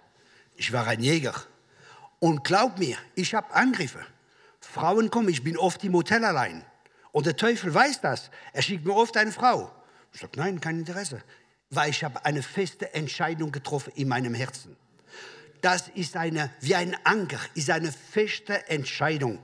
[0.58, 1.36] Ich war ein Jäger.
[2.20, 4.06] Und glaub mir, ich habe Angriffe.
[4.60, 6.66] Frauen kommen, ich bin oft im Hotel allein.
[7.16, 8.30] Und der Teufel weiß das.
[8.52, 9.72] Er schickt mir oft eine Frau.
[10.12, 11.22] Ich sage, nein, kein Interesse.
[11.70, 14.76] Weil ich habe eine feste Entscheidung getroffen in meinem Herzen.
[15.62, 19.40] Das ist eine, wie ein Anker, ist eine feste Entscheidung.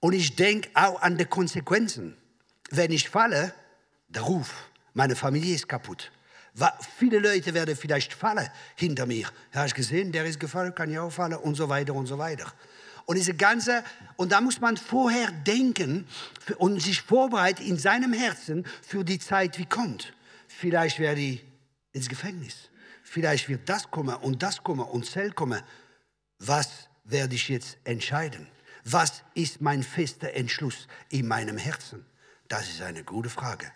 [0.00, 2.16] Und ich denke auch an die Konsequenzen.
[2.70, 3.54] Wenn ich falle,
[4.08, 4.52] der Ruf,
[4.94, 6.10] meine Familie ist kaputt.
[6.98, 9.28] Viele Leute werden vielleicht fallen hinter mir.
[9.52, 12.52] Hast gesehen, der ist gefallen, kann ja auch fallen und so weiter und so weiter.
[13.06, 13.84] Und diese ganze,
[14.16, 16.06] und da muss man vorher denken
[16.58, 20.14] und sich vorbereiten in seinem Herzen für die Zeit, wie kommt.
[20.48, 21.44] Vielleicht werde ich
[21.92, 22.70] ins Gefängnis.
[23.02, 25.62] Vielleicht wird das kommen und das kommen und Zell kommen.
[26.38, 28.48] Was werde ich jetzt entscheiden?
[28.84, 32.04] Was ist mein fester Entschluss in meinem Herzen?
[32.48, 33.70] Das ist eine gute Frage.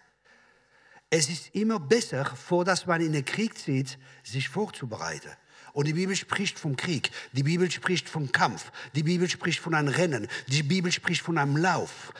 [1.10, 5.30] Es ist immer besser, vor dass man in den Krieg zieht, sich vorzubereiten.
[5.72, 9.74] Und die Bibel spricht vom Krieg, die Bibel spricht vom Kampf, die Bibel spricht von
[9.74, 12.12] einem Rennen, die Bibel spricht von einem Lauf.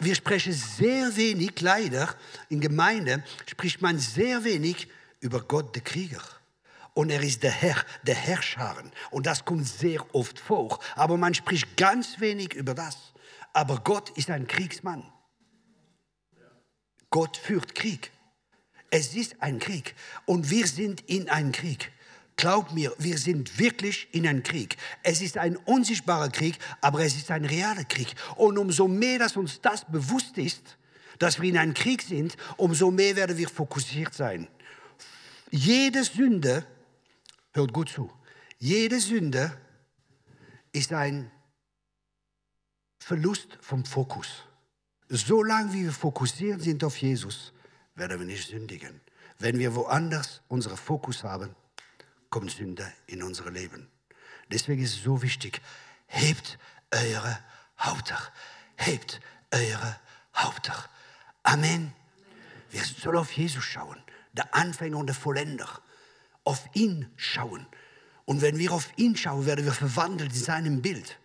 [0.00, 2.14] Wir sprechen sehr wenig, leider,
[2.48, 4.88] in Gemeinde spricht man sehr wenig
[5.20, 6.22] über Gott, der Krieger.
[6.94, 8.76] Und er ist der Herr, der Herrscher.
[9.10, 10.80] Und das kommt sehr oft vor.
[10.96, 12.96] Aber man spricht ganz wenig über das.
[13.52, 15.04] Aber Gott ist ein Kriegsmann.
[17.10, 18.10] Gott führt Krieg.
[18.90, 19.94] Es ist ein Krieg.
[20.26, 21.92] Und wir sind in einem Krieg.
[22.38, 24.76] Glaub mir, wir sind wirklich in einem Krieg.
[25.02, 28.14] Es ist ein unsichtbarer Krieg, aber es ist ein realer Krieg.
[28.36, 30.78] Und umso mehr, dass uns das bewusst ist,
[31.18, 34.46] dass wir in einem Krieg sind, umso mehr werden wir fokussiert sein.
[35.50, 36.64] Jede Sünde,
[37.54, 38.08] hört gut zu,
[38.58, 39.52] jede Sünde
[40.70, 41.32] ist ein
[43.00, 44.44] Verlust vom Fokus.
[45.08, 47.52] Solange wir fokussiert sind auf Jesus,
[47.96, 49.00] werden wir nicht sündigen.
[49.40, 51.56] Wenn wir woanders unseren Fokus haben,
[52.30, 53.88] kommt Sünde in unser Leben.
[54.50, 55.60] Deswegen ist es so wichtig,
[56.06, 56.58] hebt
[56.90, 57.38] eure
[57.78, 58.18] Haupter.
[58.76, 59.20] Hebt
[59.52, 59.98] eure
[60.34, 60.88] Haupter.
[61.42, 61.92] Amen.
[62.70, 63.98] Wir sollen auf Jesus schauen,
[64.32, 65.68] der Anfänger und der Vollender.
[66.44, 67.66] Auf ihn schauen.
[68.24, 71.18] Und wenn wir auf ihn schauen, werden wir verwandelt in seinem Bild.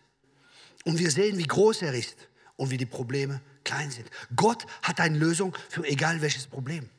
[0.85, 4.09] Und wir sehen, wie groß er ist und wie die Probleme klein sind.
[4.35, 6.89] Gott hat eine Lösung für egal welches Problem.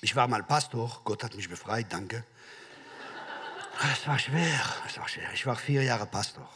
[0.00, 2.24] Ich war mal Pastor, Gott hat mich befreit, danke.
[3.92, 5.28] Es war schwer, es war schwer.
[5.34, 6.48] Ich war vier Jahre Pastor.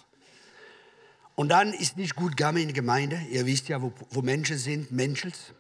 [1.35, 3.21] Und dann ist nicht gut gegangen in der Gemeinde.
[3.31, 5.55] Ihr wisst ja, wo, wo Menschen sind, Menschels.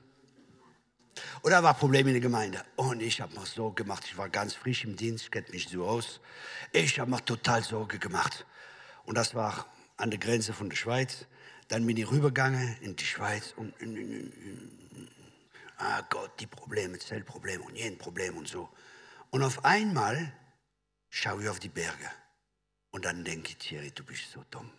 [1.43, 2.63] Und da war Problem in der Gemeinde.
[2.77, 5.69] Und ich habe mir so gemacht, ich war ganz frisch im Dienst, ich kenne mich
[5.69, 6.21] so aus.
[6.73, 8.47] Ich habe mir total Sorge gemacht.
[9.05, 9.67] Und das war
[9.97, 11.27] an der Grenze von der Schweiz.
[11.69, 13.75] Dann bin ich rübergegangen in die Schweiz und
[15.83, 18.69] ah Gott, die Probleme, Zellprobleme und jeden Problem und so.
[19.31, 20.33] Und auf einmal
[21.11, 22.11] schaue ich auf die Berge
[22.91, 24.71] und dann denke ich, Thierry, du bist so dumm.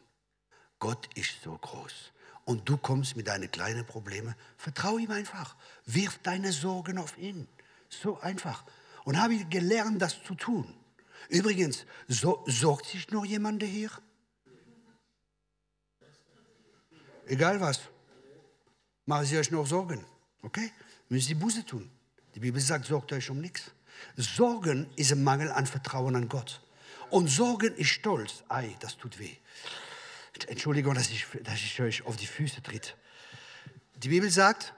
[0.79, 2.11] Gott ist so groß.
[2.45, 5.55] Und du kommst mit deinen kleinen Problemen, vertraue ihm einfach.
[5.85, 7.47] Wirf deine Sorgen auf ihn.
[7.89, 8.63] So einfach.
[9.05, 10.73] Und habe ich gelernt, das zu tun.
[11.29, 13.89] Übrigens, so, sorgt sich noch jemand hier?
[17.25, 17.79] Egal was.
[19.05, 20.05] Machen Sie euch noch Sorgen.
[20.41, 20.71] Okay?
[21.13, 21.89] Müssen Sie Buße tun.
[22.33, 23.71] Die Bibel sagt, sorgt euch um nichts.
[24.17, 26.61] Sorgen ist ein Mangel an Vertrauen an Gott.
[27.11, 28.43] Und Sorgen ist Stolz.
[28.49, 29.35] Ei, das tut weh.
[30.47, 32.97] Entschuldigung, dass ich, dass ich euch auf die Füße tritt.
[33.97, 34.73] Die Bibel sagt,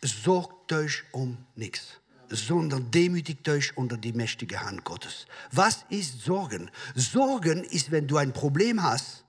[0.00, 5.26] sorgt euch um nichts, sondern demütigt euch unter die mächtige Hand Gottes.
[5.52, 6.70] Was ist Sorgen?
[6.94, 9.24] Sorgen ist, wenn du ein Problem hast,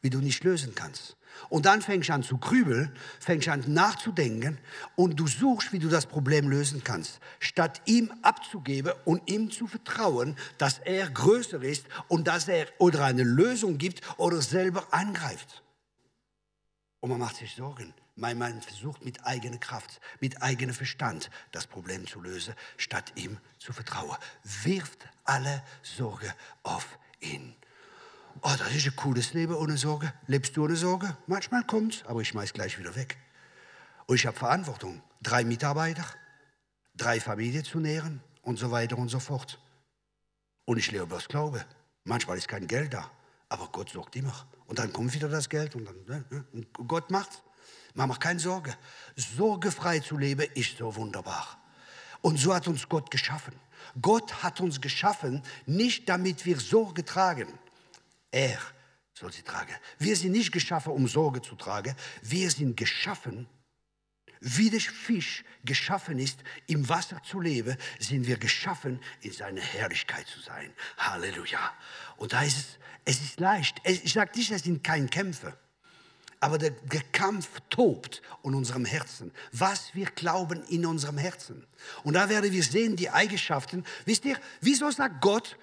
[0.00, 1.16] wie du nicht lösen kannst.
[1.48, 4.58] Und dann fängst du an zu grübeln, fängst an nachzudenken
[4.96, 9.66] und du suchst, wie du das Problem lösen kannst, statt ihm abzugeben und ihm zu
[9.66, 15.62] vertrauen, dass er größer ist und dass er oder eine Lösung gibt oder selber angreift.
[17.00, 17.94] Und man macht sich Sorgen.
[18.14, 23.38] Mein Mann versucht mit eigener Kraft, mit eigenem Verstand das Problem zu lösen, statt ihm
[23.58, 24.16] zu vertrauen.
[24.62, 27.56] Wirft alle Sorge auf ihn.
[28.40, 30.12] Oh, das ist ein cooles Leben ohne Sorge.
[30.26, 31.16] Lebst du ohne Sorge?
[31.26, 33.18] Manchmal kommt's, aber ich schmeiß gleich wieder weg.
[34.06, 35.02] Und ich habe Verantwortung.
[35.22, 36.04] Drei Mitarbeiter,
[36.96, 39.60] drei Familien zu nähren und so weiter und so fort.
[40.64, 41.64] Und ich lebe aus Glaube.
[42.04, 43.10] Manchmal ist kein Geld da,
[43.48, 44.34] aber Gott sorgt immer.
[44.66, 47.42] Und dann kommt wieder das Geld und, dann, ne, ne, und Gott macht's.
[47.94, 48.74] Man macht keine Sorge.
[49.16, 51.60] Sorgefrei zu leben ist so wunderbar.
[52.22, 53.54] Und so hat uns Gott geschaffen.
[54.00, 57.46] Gott hat uns geschaffen, nicht damit wir Sorge tragen.
[58.32, 58.58] Er
[59.14, 59.74] soll sie tragen.
[59.98, 61.94] Wir sind nicht geschaffen, um Sorge zu tragen.
[62.22, 63.46] Wir sind geschaffen,
[64.40, 70.26] wie der Fisch geschaffen ist, im Wasser zu leben, sind wir geschaffen, in seiner Herrlichkeit
[70.26, 70.72] zu sein.
[70.98, 71.72] Halleluja.
[72.16, 73.80] Und da ist es, es ist leicht.
[73.84, 75.56] Ich sage nicht, es sind keine Kämpfe.
[76.40, 79.30] Aber der, der, Kampf tobt in unserem Herzen.
[79.52, 81.64] Was wir glauben in unserem Herzen.
[82.02, 83.84] Und da werden wir sehen, die Eigenschaften.
[84.06, 85.56] Wisst ihr, wieso sagt Gott,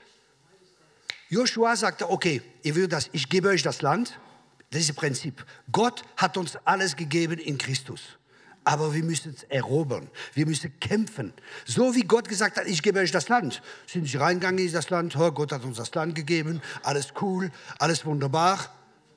[1.30, 4.20] Joshua sagte, okay, ihr will das, ich gebe euch das Land.
[4.72, 5.46] Das ist das Prinzip.
[5.72, 8.02] Gott hat uns alles gegeben in Christus.
[8.64, 10.10] Aber wir müssen es erobern.
[10.34, 11.34] Wir müssen kämpfen.
[11.66, 13.62] So wie Gott gesagt hat, ich gebe euch das Land.
[13.88, 15.16] Sind sie reingegangen in das Land?
[15.16, 16.62] Oh, Gott hat uns das Land gegeben.
[16.84, 18.60] Alles cool, alles wunderbar.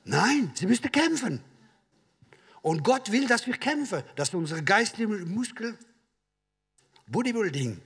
[0.05, 1.41] Nein, sie müssten kämpfen.
[2.61, 5.77] Und Gott will, dass wir kämpfen, dass unsere geistlichen Muskeln,
[7.07, 7.81] Bodybuilding,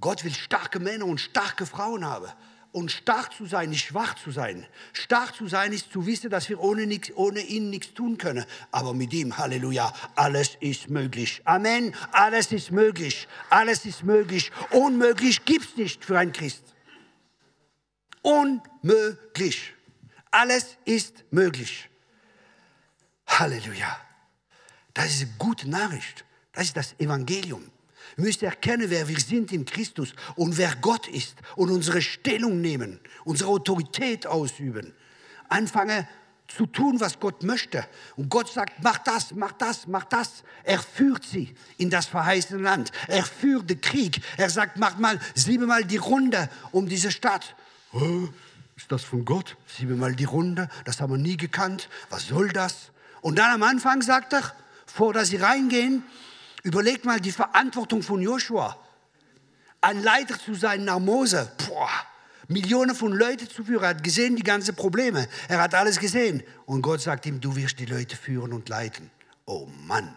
[0.00, 2.30] Gott will starke Männer und starke Frauen haben.
[2.74, 4.66] Und stark zu sein, nicht schwach zu sein.
[4.92, 8.44] Stark zu sein ist zu wissen, dass wir ohne, nix, ohne ihn nichts tun können.
[8.72, 11.40] Aber mit ihm, Halleluja, alles ist möglich.
[11.44, 13.28] Amen, alles ist möglich.
[13.48, 14.50] Alles ist möglich.
[14.72, 16.64] Unmöglich gibt es nicht für einen Christ.
[18.22, 19.72] Unmöglich.
[20.32, 21.88] Alles ist möglich.
[23.28, 24.00] Halleluja.
[24.94, 26.24] Das ist eine gute Nachricht.
[26.50, 27.70] Das ist das Evangelium.
[28.16, 32.60] Wir müssen erkennen, wer wir sind in Christus und wer Gott ist und unsere Stellung
[32.60, 34.94] nehmen, unsere Autorität ausüben.
[35.48, 36.06] Anfangen
[36.46, 37.84] zu tun, was Gott möchte.
[38.16, 40.44] Und Gott sagt, mach das, mach das, mach das.
[40.62, 42.92] Er führt sie in das verheißene Land.
[43.08, 44.20] Er führt den Krieg.
[44.36, 47.56] Er sagt, mach mal siebenmal die Runde um diese Stadt.
[48.76, 49.56] Ist das von Gott?
[49.66, 51.88] Siebenmal die Runde, das haben wir nie gekannt.
[52.10, 52.90] Was soll das?
[53.20, 54.52] Und dann am Anfang sagt er,
[54.86, 56.02] vor dass sie reingehen,
[56.64, 58.76] überlegt mal die Verantwortung von Joshua.
[59.80, 61.52] Ein Leiter zu sein nach Mose.
[61.68, 61.90] Boah,
[62.48, 63.84] Millionen von Leuten zu führen.
[63.84, 65.28] Er hat gesehen die ganzen Probleme.
[65.46, 66.42] Er hat alles gesehen.
[66.66, 69.10] Und Gott sagt ihm, du wirst die Leute führen und leiten.
[69.44, 70.16] Oh Mann.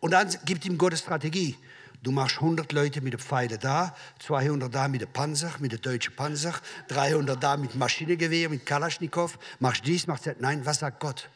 [0.00, 1.56] Und dann gibt ihm Gottes Strategie.
[2.02, 5.80] Du machst 100 Leute mit den Pfeilen da, 200 da mit dem Panzer, mit dem
[5.80, 6.52] deutschen Panzer,
[6.88, 9.38] 300 da mit Maschinengewehr, mit Kalaschnikow.
[9.60, 10.36] Machst dies, machst das.
[10.38, 11.30] Nein, was sagt Gott?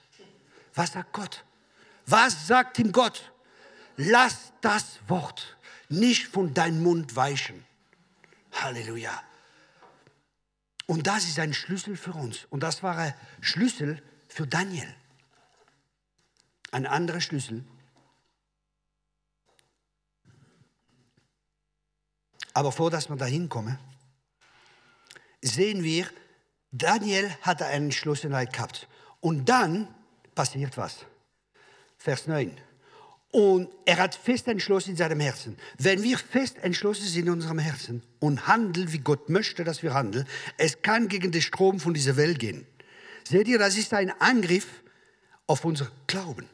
[0.75, 1.43] Was sagt Gott?
[2.05, 3.33] Was sagt ihm Gott?
[3.99, 5.59] Lass das Wort
[5.91, 7.67] nicht von deinem Mund weichen.
[8.53, 9.23] Halleluja.
[10.87, 12.47] Und das ist ein Schlüssel für uns.
[12.49, 14.95] Und das war ein Schlüssel für Daniel.
[16.71, 17.65] Ein anderer Schlüssel
[22.59, 23.79] Aber vor dass wir dahin kommen,
[25.41, 26.09] sehen wir,
[26.73, 28.89] Daniel hatte eine Entschlossenheit gehabt.
[29.21, 29.95] Und dann
[30.35, 31.07] passiert was.
[31.99, 32.61] Vers 9.
[33.31, 35.59] Und er hat fest entschlossen in seinem Herzen.
[35.77, 39.93] Wenn wir fest entschlossen sind in unserem Herzen und handeln, wie Gott möchte, dass wir
[39.93, 40.27] handeln,
[40.57, 42.67] es kann gegen den Strom von dieser Welt gehen.
[43.25, 44.67] Seht ihr, das ist ein Angriff
[45.47, 46.49] auf unser Glauben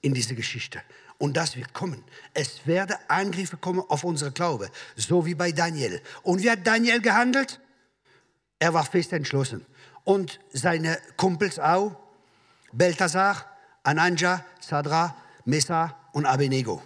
[0.00, 0.80] in diese Geschichte.
[1.18, 2.04] Und das wird kommen.
[2.34, 6.00] Es werden Angriffe kommen auf unsere Glaube, so wie bei Daniel.
[6.22, 7.60] Und wie hat Daniel gehandelt?
[8.58, 9.64] Er war fest entschlossen.
[10.04, 11.96] Und seine Kumpels auch,
[12.72, 13.50] Beltasar,
[13.82, 15.16] Ananja, Sadra,
[15.46, 16.82] Mesa und Abenego.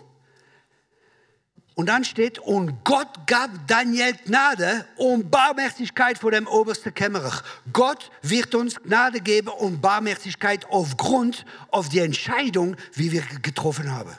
[1.75, 7.43] Und dann steht, und Gott gab Daniel Gnade und Barmherzigkeit vor dem obersten Kämmerer.
[7.73, 14.15] Gott wird uns Gnade geben und Barmherzigkeit aufgrund auf die Entscheidung, wie wir getroffen haben.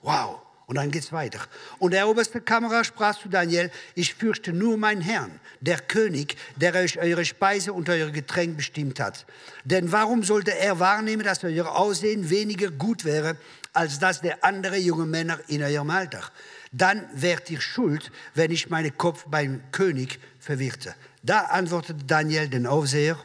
[0.00, 0.40] Wow.
[0.66, 1.38] Und dann geht's weiter.
[1.78, 6.74] Und der oberste Kamera sprach zu Daniel, ich fürchte nur meinen Herrn, der König, der
[6.74, 9.26] euch eure Speise und euer Getränk bestimmt hat.
[9.64, 13.36] Denn warum sollte er wahrnehmen, dass euer Aussehen weniger gut wäre,
[13.76, 16.22] als das der andere junge Männer in eurem Alter?
[16.72, 20.94] Dann wärt ihr schuld, wenn ich meinen Kopf beim König verwirrte.
[21.22, 23.18] Da antwortete Daniel den Aufseher,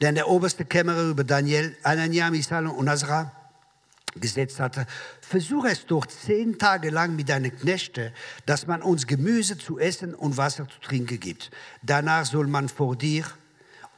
[0.00, 3.32] denn der oberste Kämmerer über Daniel, Anania, Misal und Azra,
[4.14, 4.86] gesetzt hatte,
[5.20, 8.12] versuche es doch zehn Tage lang mit deinen Knechten,
[8.46, 11.50] dass man uns Gemüse zu essen und Wasser zu trinken gibt.
[11.82, 13.24] Danach soll man vor dir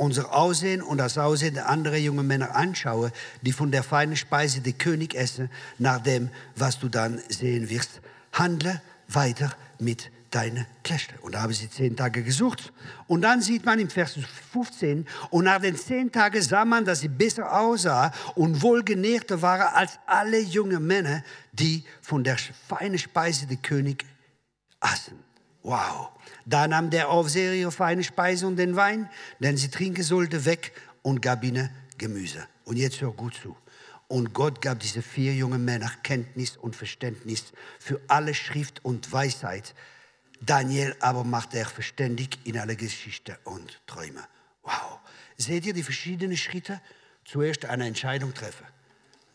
[0.00, 4.60] unser Aussehen und das Aussehen der anderen jungen Männer anschauen, die von der feinen Speise
[4.62, 8.00] der König essen, nach dem, was du dann sehen wirst.
[8.32, 11.14] Handle weiter mit deine Knechte.
[11.20, 12.72] Und da haben sie zehn Tage gesucht.
[13.08, 14.18] Und dann sieht man im Vers
[14.52, 19.74] 15, und nach den zehn Tagen sah man, dass sie besser aussah und wohlgenährter waren
[19.74, 21.22] als alle jungen Männer,
[21.52, 22.38] die von der
[22.68, 24.06] feinen Speise der König
[24.78, 25.29] aßen.
[25.62, 26.10] Wow.
[26.46, 30.72] Da nahm der Aufseher ihre feine Speise und den Wein, den sie trinken sollte, weg
[31.02, 32.46] und gab ihnen Gemüse.
[32.64, 33.56] Und jetzt hör gut zu.
[34.08, 39.74] Und Gott gab diese vier jungen Männer Kenntnis und Verständnis für alle Schrift und Weisheit,
[40.40, 44.24] Daniel aber macht er verständig in alle Geschichte und Träume.
[44.62, 44.98] Wow.
[45.36, 46.80] Seht ihr die verschiedenen Schritte?
[47.24, 48.66] Zuerst eine Entscheidung treffen.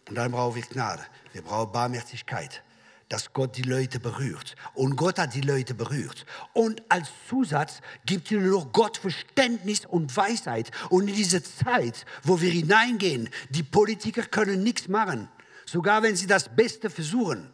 [0.09, 1.05] Und dann brauchen wir Gnade.
[1.31, 2.63] Wir brauchen Barmherzigkeit,
[3.09, 4.55] dass Gott die Leute berührt.
[4.73, 6.25] Und Gott hat die Leute berührt.
[6.53, 10.71] Und als Zusatz gibt ihnen noch Gott Verständnis und Weisheit.
[10.89, 15.29] Und in diese Zeit, wo wir hineingehen, die Politiker können nichts machen.
[15.65, 17.51] Sogar wenn sie das Beste versuchen.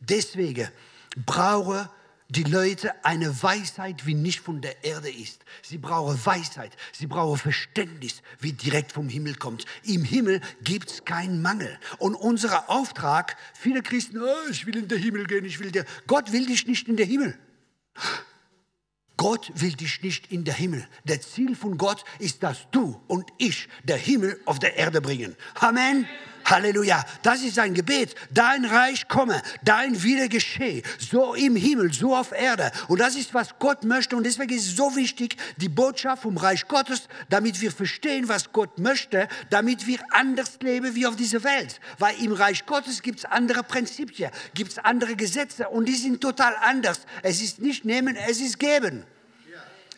[0.00, 0.68] Deswegen
[1.26, 1.90] brauche
[2.30, 5.44] die Leute eine Weisheit, wie nicht von der Erde ist.
[5.62, 9.64] Sie brauchen Weisheit, sie brauchen Verständnis, wie direkt vom Himmel kommt.
[9.84, 11.78] Im Himmel gibt es keinen Mangel.
[11.98, 15.84] Und unser Auftrag, viele Christen, oh, ich will in den Himmel gehen, ich will der.
[16.06, 17.36] Gott will dich nicht in den Himmel.
[19.16, 20.86] Gott will dich nicht in den Himmel.
[21.04, 25.36] Der Ziel von Gott ist, dass du und ich der Himmel auf der Erde bringen.
[25.56, 26.06] Amen.
[26.50, 27.04] Halleluja.
[27.22, 28.14] Das ist sein Gebet.
[28.30, 30.82] Dein Reich komme, dein Wille geschehe.
[30.98, 32.70] So im Himmel, so auf Erde.
[32.88, 34.16] Und das ist, was Gott möchte.
[34.16, 38.52] Und deswegen ist es so wichtig, die Botschaft vom Reich Gottes, damit wir verstehen, was
[38.52, 41.80] Gott möchte, damit wir anders leben wie auf dieser Welt.
[41.98, 46.20] Weil im Reich Gottes gibt es andere Prinzipien, gibt es andere Gesetze und die sind
[46.20, 47.00] total anders.
[47.22, 49.04] Es ist nicht nehmen, es ist geben.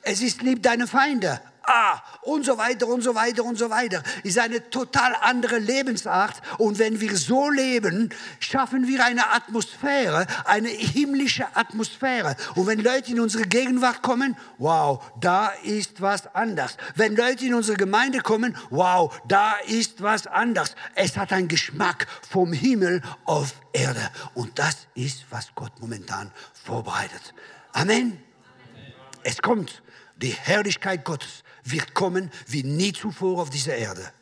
[0.02, 4.02] Es ist lieb deine Feinde ah, und so weiter und so weiter und so weiter.
[4.22, 6.40] Ist eine total andere Lebensart.
[6.58, 8.10] Und wenn wir so leben,
[8.40, 12.36] schaffen wir eine Atmosphäre, eine himmlische Atmosphäre.
[12.54, 16.76] Und wenn Leute in unsere Gegenwart kommen, wow, da ist was anders.
[16.94, 20.74] Wenn Leute in unsere Gemeinde kommen, wow, da ist was anders.
[20.94, 24.10] Es hat einen Geschmack vom Himmel auf Erde.
[24.34, 27.34] Und das ist, was Gott momentan vorbereitet.
[27.72, 28.22] Amen.
[29.24, 29.82] Es kommt
[30.16, 34.12] die Herrlichkeit Gottes wird kommen wie nie zuvor auf dieser Erde.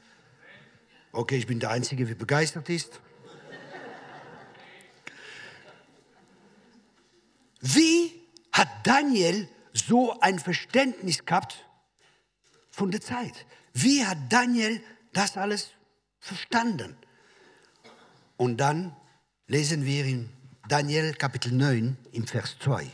[1.13, 3.01] Okay, ich bin der Einzige, der begeistert ist.
[7.61, 8.13] Wie
[8.53, 11.67] hat Daniel so ein Verständnis gehabt
[12.71, 13.47] von der Zeit?
[13.73, 14.83] Wie hat Daniel
[15.13, 15.71] das alles
[16.19, 16.97] verstanden?
[18.37, 18.97] Und dann
[19.47, 20.31] lesen wir in
[20.69, 22.91] Daniel Kapitel 9 im Vers 2.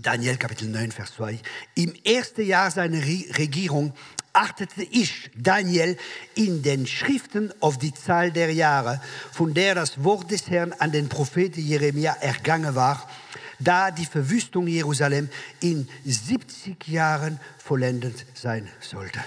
[0.00, 1.40] Daniel Kapitel 9, Vers 2.
[1.74, 3.92] Im ersten Jahr seiner Regierung
[4.32, 5.96] achtete ich, Daniel,
[6.36, 10.92] in den Schriften auf die Zahl der Jahre, von der das Wort des Herrn an
[10.92, 13.10] den Propheten Jeremia ergangen war,
[13.58, 15.28] da die Verwüstung Jerusalem
[15.60, 19.18] in 70 Jahren vollendet sein sollte.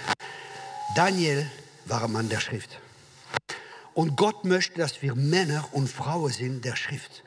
[0.95, 1.45] Daniel
[1.86, 2.80] war ein Mann der Schrift.
[3.93, 7.24] Und Gott möchte, dass wir Männer und Frauen sind der Schrift.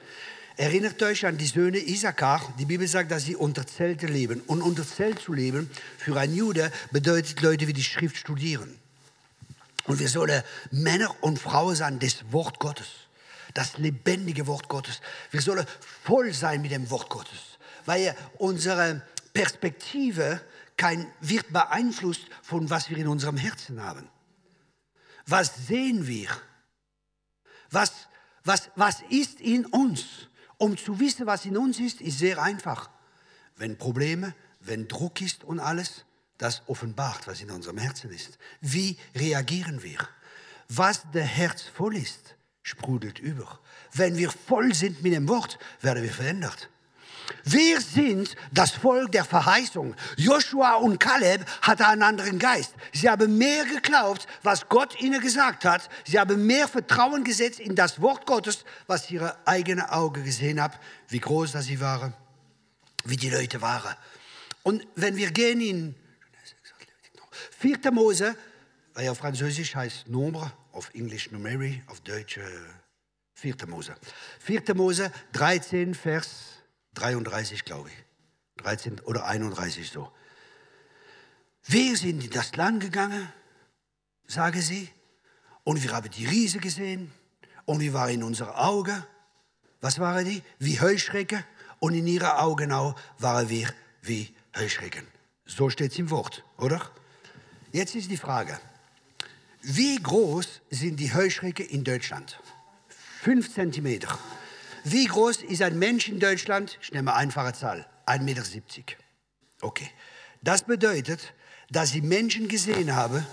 [0.57, 2.55] Erinnert euch an die Söhne Isakar.
[2.61, 4.41] Die Bibel sagt, dass sie unter Zelte leben.
[4.43, 8.79] Und unter Zelt zu leben für einen Jude bedeutet Leute, wie die Schrift studieren.
[9.87, 12.87] Und wir sollen Männer und Frauen sein des Wort Gottes.
[13.53, 15.01] Das lebendige Wort Gottes.
[15.33, 15.67] Wir sollen
[16.05, 17.59] voll sein mit dem Wort Gottes.
[17.85, 19.03] Weil unsere
[19.33, 20.41] Perspektive
[20.77, 24.09] kein, wird beeinflusst von was wir in unserem Herzen haben.
[25.27, 26.29] Was sehen wir?
[27.71, 27.93] Was,
[28.45, 30.29] was, was ist in uns?
[30.59, 32.91] Um zu wissen, was in uns ist, ist sehr einfach.
[33.57, 36.05] Wenn Probleme, wenn Druck ist und alles,
[36.39, 38.39] das offenbart, was in unserem Herzen ist.
[38.61, 39.99] Wie reagieren wir?
[40.69, 43.61] Was der Herz voll ist, sprudelt über.
[43.93, 46.69] Wenn wir voll sind mit dem Wort, werden wir verändert.
[47.45, 49.95] Wir sind das Volk der Verheißung.
[50.16, 52.75] Joshua und Kaleb hatten einen anderen Geist.
[52.93, 55.89] Sie haben mehr geglaubt, was Gott ihnen gesagt hat.
[56.07, 60.75] Sie haben mehr Vertrauen gesetzt in das Wort Gottes, was ihre eigenen Augen gesehen haben,
[61.09, 62.14] wie groß das sie waren,
[63.05, 63.95] wie die Leute waren.
[64.62, 65.95] Und wenn wir gehen in
[67.59, 67.93] 4.
[67.93, 68.37] Mose,
[68.95, 72.39] weil ja Französisch heißt Nombre, auf Englisch Numeri, auf Deutsch
[73.35, 73.55] 4.
[73.66, 73.95] Mose.
[74.41, 74.75] 4.
[74.75, 76.64] Mose 13, Vers
[76.95, 78.62] 33, glaube ich.
[78.62, 80.11] 13 oder 31 so.
[81.66, 83.28] Wir sind in das Land gegangen,
[84.26, 84.88] sage sie,
[85.64, 87.11] und wir haben die Riese gesehen
[87.64, 89.07] und wir waren in unser Auge.
[89.80, 90.42] Was waren die?
[90.59, 91.42] Wie Heuschrecken
[91.78, 93.68] und in ihren Augen auch waren wir
[94.03, 95.07] wie Heuschrecken.
[95.47, 96.90] So steht es im Wort, oder?
[97.72, 98.59] Jetzt ist die Frage,
[99.62, 102.38] wie groß sind die Heuschrecken in Deutschland?
[103.22, 104.18] Fünf Zentimeter.
[104.85, 106.78] Wie groß ist ein Mensch in Deutschland?
[106.82, 107.87] Ich nehme eine einfache Zahl.
[108.07, 108.43] 1,70 Meter.
[109.62, 109.91] Okay.
[110.43, 111.32] Das bedeutet,
[111.70, 113.26] dass ich Menschen gesehen habe,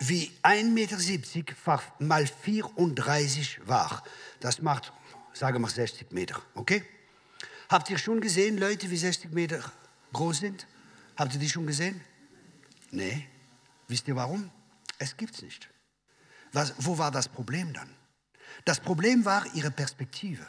[0.00, 4.02] wie 1,70 Meter mal 34 war.
[4.40, 4.90] Das macht,
[5.34, 6.40] sagen wir 60 Meter.
[6.54, 6.82] Okay?
[7.68, 9.60] Habt ihr schon gesehen, Leute, wie 60 Meter
[10.14, 10.66] groß sind?
[11.18, 12.00] Habt ihr die schon gesehen?
[12.90, 13.28] Nee.
[13.86, 14.50] Wisst ihr warum?
[14.98, 15.68] Es gibt es nicht.
[16.52, 17.90] Was, wo war das Problem dann?
[18.64, 20.46] Das Problem war ihre Perspektive.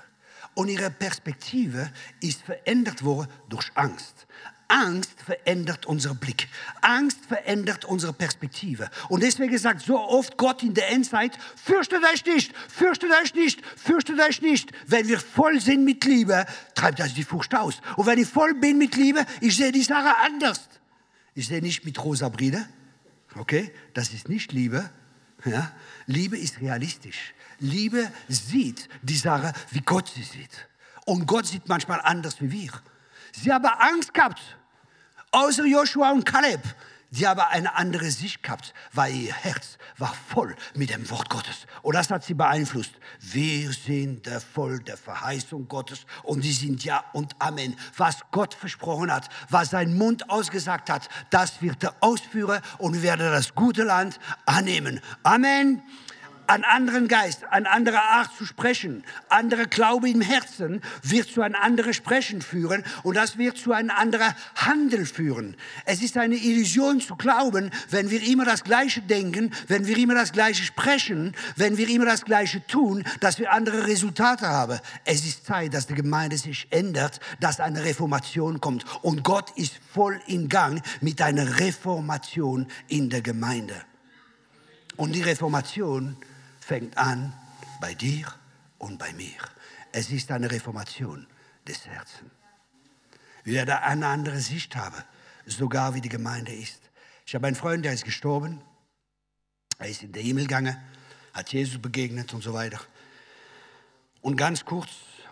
[0.57, 4.25] Und ihre Perspektive ist verändert worden durch Angst.
[4.67, 6.47] Angst verändert unseren Blick.
[6.81, 8.89] Angst verändert unsere Perspektive.
[9.07, 13.63] Und deswegen sagt so oft Gott in der Endzeit, fürchtet euch nicht, fürchtet euch nicht,
[13.77, 14.71] fürchtet euch nicht.
[14.87, 17.79] Wenn wir voll sind mit Liebe, treibt das die Furcht aus.
[17.95, 20.67] Und wenn ich voll bin mit Liebe, ich sehe die Sache anders.
[21.35, 22.67] Ich sehe nicht mit rosa Brille.
[23.35, 23.71] Okay?
[23.93, 24.89] Das ist nicht Liebe.
[25.45, 25.71] Ja?
[26.07, 27.35] Liebe ist realistisch.
[27.59, 30.67] Liebe sieht die Sache, wie Gott sie sieht.
[31.05, 32.71] Und Gott sieht manchmal anders wie wir.
[33.31, 34.41] Sie haben Angst gehabt,
[35.31, 36.61] außer Joshua und Kaleb.
[37.09, 41.65] Die haben eine andere Sicht gehabt, weil ihr Herz war voll mit dem Wort Gottes.
[41.81, 42.91] Und das hat sie beeinflusst.
[43.21, 47.77] Wir sind voll der Verheißung Gottes und die sind Ja und Amen.
[47.95, 53.15] Was Gott versprochen hat, was sein Mund ausgesagt hat, das wird er ausführen und wir
[53.15, 54.99] das gute Land annehmen.
[55.23, 55.81] Amen
[56.47, 61.55] einen anderen Geist, eine andere Art zu sprechen, andere Glaube im Herzen wird zu einem
[61.55, 65.55] anderen Sprechen führen und das wird zu einem anderen Handel führen.
[65.85, 70.15] Es ist eine Illusion zu glauben, wenn wir immer das Gleiche denken, wenn wir immer
[70.15, 74.79] das Gleiche sprechen, wenn wir immer das Gleiche tun, dass wir andere Resultate haben.
[75.05, 79.79] Es ist Zeit, dass die Gemeinde sich ändert, dass eine Reformation kommt und Gott ist
[79.93, 83.75] voll in Gang mit einer Reformation in der Gemeinde.
[84.95, 86.17] Und die Reformation
[86.68, 87.34] fängt an
[87.80, 88.28] bei dir
[88.78, 89.38] und bei mir.
[89.93, 91.26] Es ist eine Reformation
[91.65, 92.30] des Herzens.
[93.45, 95.01] Wir werden eine andere Sicht haben,
[95.45, 96.82] sogar wie die Gemeinde ist.
[97.26, 98.61] Ich habe einen Freund, der ist gestorben.
[99.78, 100.76] Er ist in den Himmel gegangen,
[101.34, 102.82] hat Jesus begegnet und so weiter.
[104.20, 104.89] Und ganz kurz,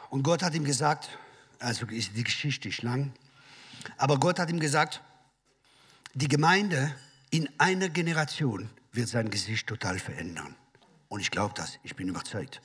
[0.09, 1.09] und Gott hat ihm gesagt,
[1.59, 3.11] also ist die Geschichte ist lang,
[3.97, 5.01] aber Gott hat ihm gesagt,
[6.13, 6.95] die Gemeinde
[7.29, 10.55] in einer Generation wird sein Gesicht total verändern.
[11.07, 12.61] Und ich glaube das, ich bin überzeugt.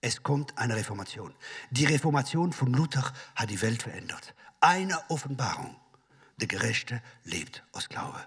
[0.00, 1.34] Es kommt eine Reformation.
[1.70, 4.34] Die Reformation von Luther hat die Welt verändert.
[4.60, 5.76] Eine Offenbarung.
[6.38, 8.22] Der Gerechte lebt aus Glaube.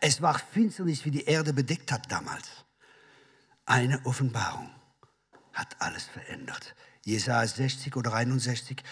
[0.00, 2.48] Es war Finsternis, wie die Erde bedeckt hat damals.
[3.66, 4.70] Eine Offenbarung
[5.52, 6.74] hat alles verändert.
[7.04, 8.82] Jesaja 60 oder 61,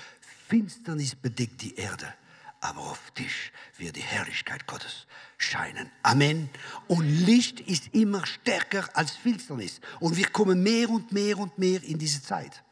[0.48, 2.12] Finsternis bedeckt die Erde
[2.60, 5.06] aber auf dich wird die Herrlichkeit Gottes
[5.38, 5.90] scheinen.
[6.02, 6.50] Amen.
[6.88, 9.80] Und Licht ist immer stärker als Finsternis.
[10.00, 12.62] Und wir kommen mehr und mehr und mehr in diese Zeit.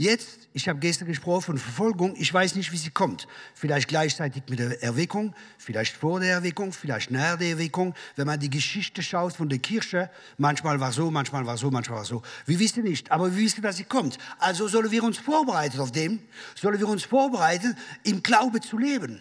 [0.00, 3.26] Jetzt, ich habe gestern gesprochen von Verfolgung, ich weiß nicht, wie sie kommt.
[3.52, 7.94] Vielleicht gleichzeitig mit der Erweckung, vielleicht vor der Erweckung, vielleicht nach der Erweckung.
[8.14, 11.98] Wenn man die Geschichte schaut von der Kirche, manchmal war so, manchmal war so, manchmal
[11.98, 12.22] war so.
[12.46, 14.18] Wir wissen nicht, aber wir wissen, dass sie kommt.
[14.38, 16.20] Also sollen wir uns vorbereiten auf dem,
[16.54, 19.20] sollen wir uns vorbereiten, im Glaube zu leben.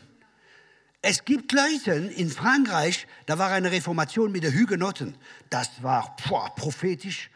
[1.02, 5.16] Es gibt Leute in Frankreich, da war eine Reformation mit den Hugenotten.
[5.50, 7.30] Das war boah, prophetisch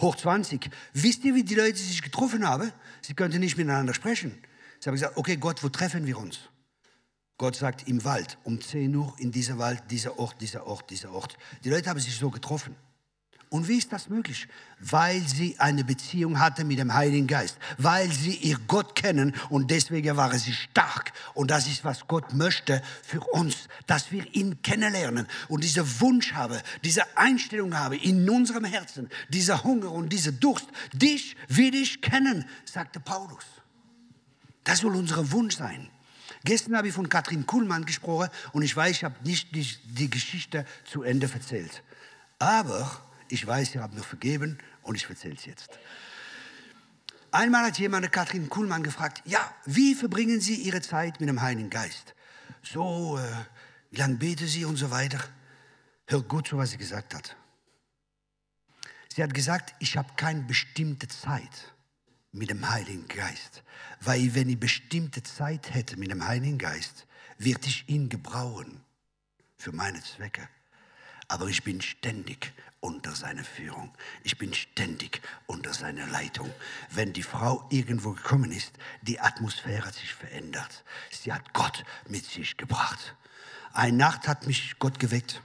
[0.00, 0.70] hoch 20.
[0.92, 2.72] Wisst ihr, wie die Leute sich getroffen haben?
[3.00, 4.38] Sie könnten nicht miteinander sprechen.
[4.80, 6.38] Sie haben gesagt, okay Gott, wo treffen wir uns?
[7.38, 11.12] Gott sagt, im Wald, um 10 Uhr in dieser Wald, dieser Ort, dieser Ort, dieser
[11.12, 11.36] Ort.
[11.64, 12.74] Die Leute haben sich so getroffen.
[13.50, 14.46] Und wie ist das möglich?
[14.78, 19.70] Weil sie eine Beziehung hatte mit dem Heiligen Geist, weil sie ihr Gott kennen und
[19.70, 21.12] deswegen waren sie stark.
[21.32, 26.34] Und das ist, was Gott möchte für uns, dass wir ihn kennenlernen und dieser Wunsch
[26.34, 30.66] haben, diese Einstellung haben in unserem Herzen, dieser Hunger und dieser Durst.
[30.92, 33.44] Dich will ich kennen, sagte Paulus.
[34.64, 35.88] Das soll unser Wunsch sein.
[36.44, 40.10] Gestern habe ich von Katrin Kuhlmann gesprochen und ich weiß, ich habe nicht die, die
[40.10, 41.82] Geschichte zu Ende erzählt.
[42.38, 45.78] Aber ich weiß, ihr habt mir vergeben und ich erzähle es jetzt.
[47.30, 51.68] Einmal hat jemand Katrin Kuhlmann gefragt, ja, wie verbringen Sie Ihre Zeit mit dem Heiligen
[51.68, 52.14] Geist?
[52.62, 53.22] So, äh,
[53.90, 55.22] wie lange beten Sie und so weiter?
[56.06, 57.36] Hört gut zu, was sie gesagt hat.
[59.14, 61.74] Sie hat gesagt, ich habe keine bestimmte Zeit
[62.32, 63.62] mit dem Heiligen Geist.
[64.00, 67.06] Weil wenn ich bestimmte Zeit hätte mit dem Heiligen Geist,
[67.36, 68.80] wird ich ihn gebrauchen
[69.58, 70.48] für meine Zwecke.
[71.28, 73.92] Aber ich bin ständig unter seiner Führung.
[74.22, 76.50] Ich bin ständig unter seiner Leitung.
[76.90, 78.72] Wenn die Frau irgendwo gekommen ist,
[79.02, 80.84] die Atmosphäre hat sich verändert.
[81.10, 83.14] Sie hat Gott mit sich gebracht.
[83.72, 85.42] Eine Nacht hat mich Gott geweckt.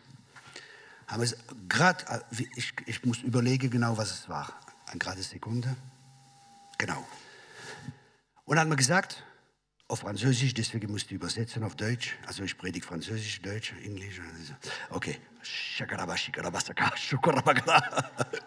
[1.08, 1.26] Aber
[1.68, 2.24] gerade,
[2.56, 4.54] ich, ich muss überlegen genau, was es war.
[4.88, 5.76] Eine gerade Sekunde.
[6.78, 7.06] Genau.
[8.46, 9.24] Und hat mir gesagt,
[9.88, 12.16] auf Französisch, deswegen musste ich übersetzen auf Deutsch.
[12.26, 14.20] Also ich predige Französisch, Deutsch, Englisch.
[14.90, 15.20] Okay.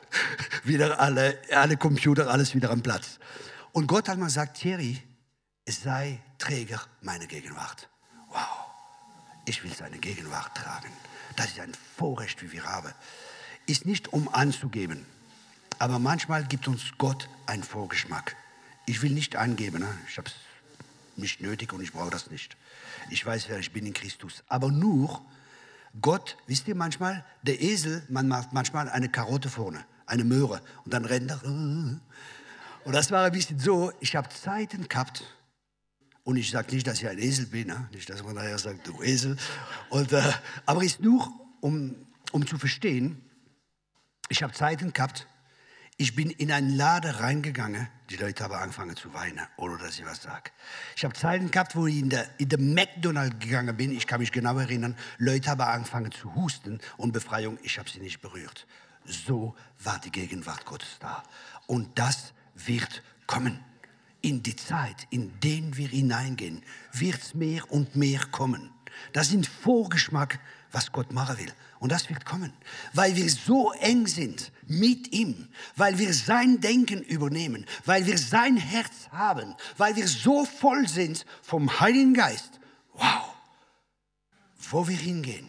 [0.64, 3.18] Wieder alle, alle Computer, alles wieder am Platz.
[3.72, 5.02] Und Gott hat mir gesagt, Thierry,
[5.66, 7.88] es sei Träger meiner Gegenwart.
[8.30, 8.66] Wow,
[9.44, 10.90] ich will seine Gegenwart tragen.
[11.36, 12.92] Das ist ein Vorrecht, wie wir haben.
[13.66, 15.04] Ist nicht um anzugeben,
[15.78, 18.36] aber manchmal gibt uns Gott einen Vorgeschmack.
[18.86, 19.98] Ich will nicht angeben, ne?
[20.08, 20.34] ich habe es
[21.18, 22.56] nicht nötig und ich brauche das nicht.
[23.10, 24.42] Ich weiß, wer ich bin in Christus.
[24.48, 25.24] Aber nur
[26.00, 30.92] Gott, wisst ihr manchmal, der Esel, man macht manchmal eine Karotte vorne, eine Möhre und
[30.92, 31.42] dann rennt er.
[31.44, 32.02] Und
[32.84, 35.24] das war ein bisschen so, ich habe Zeiten gehabt,
[36.26, 37.88] und ich sage nicht, dass ich ein Esel bin, ne?
[37.92, 39.36] nicht, dass man nachher sagt, du Esel.
[39.90, 40.32] Und, äh,
[40.66, 41.94] aber ist nur, um,
[42.32, 43.22] um zu verstehen,
[44.28, 45.28] ich habe Zeiten gehabt,
[45.98, 50.04] ich bin in einen Laden reingegangen, die Leute haben angefangen zu weinen, ohne dass ich
[50.04, 50.50] was sage.
[50.94, 54.20] Ich habe Zeiten gehabt, wo ich in der, in der McDonald's gegangen bin, ich kann
[54.20, 58.66] mich genau erinnern, Leute haben angefangen zu husten und Befreiung, ich habe sie nicht berührt.
[59.04, 61.22] So war die Gegenwart Gottes da.
[61.66, 63.64] Und das wird kommen.
[64.20, 68.70] In die Zeit, in den wir hineingehen, wird es mehr und mehr kommen.
[69.12, 70.40] Das sind Vorgeschmack,
[70.76, 71.52] was Gott machen will.
[71.78, 72.52] Und das wird kommen,
[72.92, 78.58] weil wir so eng sind mit ihm, weil wir sein Denken übernehmen, weil wir sein
[78.58, 82.60] Herz haben, weil wir so voll sind vom Heiligen Geist.
[82.92, 83.34] Wow!
[84.70, 85.48] Wo wir hingehen,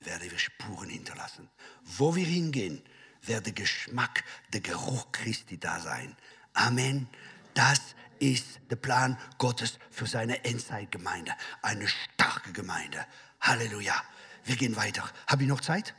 [0.00, 1.48] werden wir Spuren hinterlassen.
[1.82, 2.82] Wo wir hingehen,
[3.22, 6.14] wird der Geschmack, der Geruch Christi da sein.
[6.52, 7.08] Amen.
[7.54, 7.80] Das
[8.18, 11.32] ist der Plan Gottes für seine Endzeitgemeinde.
[11.62, 13.06] Eine starke Gemeinde.
[13.40, 14.02] Halleluja.
[14.46, 15.04] Wir gehen weiter.
[15.26, 15.94] Habe ich noch Zeit?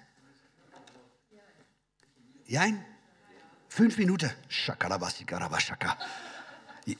[2.45, 2.83] Jein?
[3.67, 4.31] Fünf Minuten.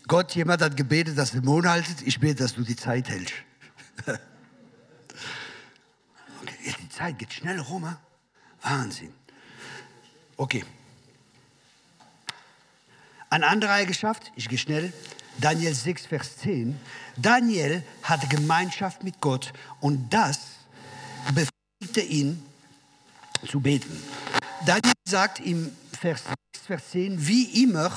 [0.08, 2.02] Gott, jemand hat gebetet, dass der Mond haltet.
[2.02, 3.34] Ich bete, dass du die Zeit hältst.
[6.40, 7.94] Okay, die Zeit geht schnell rum.
[8.62, 9.14] Wahnsinn.
[10.38, 10.64] Okay.
[13.30, 14.94] Eine andere Eigenschaft, ich gehe schnell,
[15.40, 16.80] Daniel 6, Vers 10.
[17.18, 20.57] Daniel hatte Gemeinschaft mit Gott und das
[21.34, 22.44] befähigte ihn
[23.50, 24.02] zu beten.
[24.66, 26.24] Daniel sagt im Vers
[26.54, 27.92] 6, Vers 10, wie immer,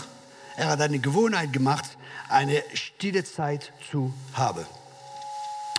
[0.56, 1.84] er hat eine Gewohnheit gemacht,
[2.28, 4.64] eine stille Zeit zu haben.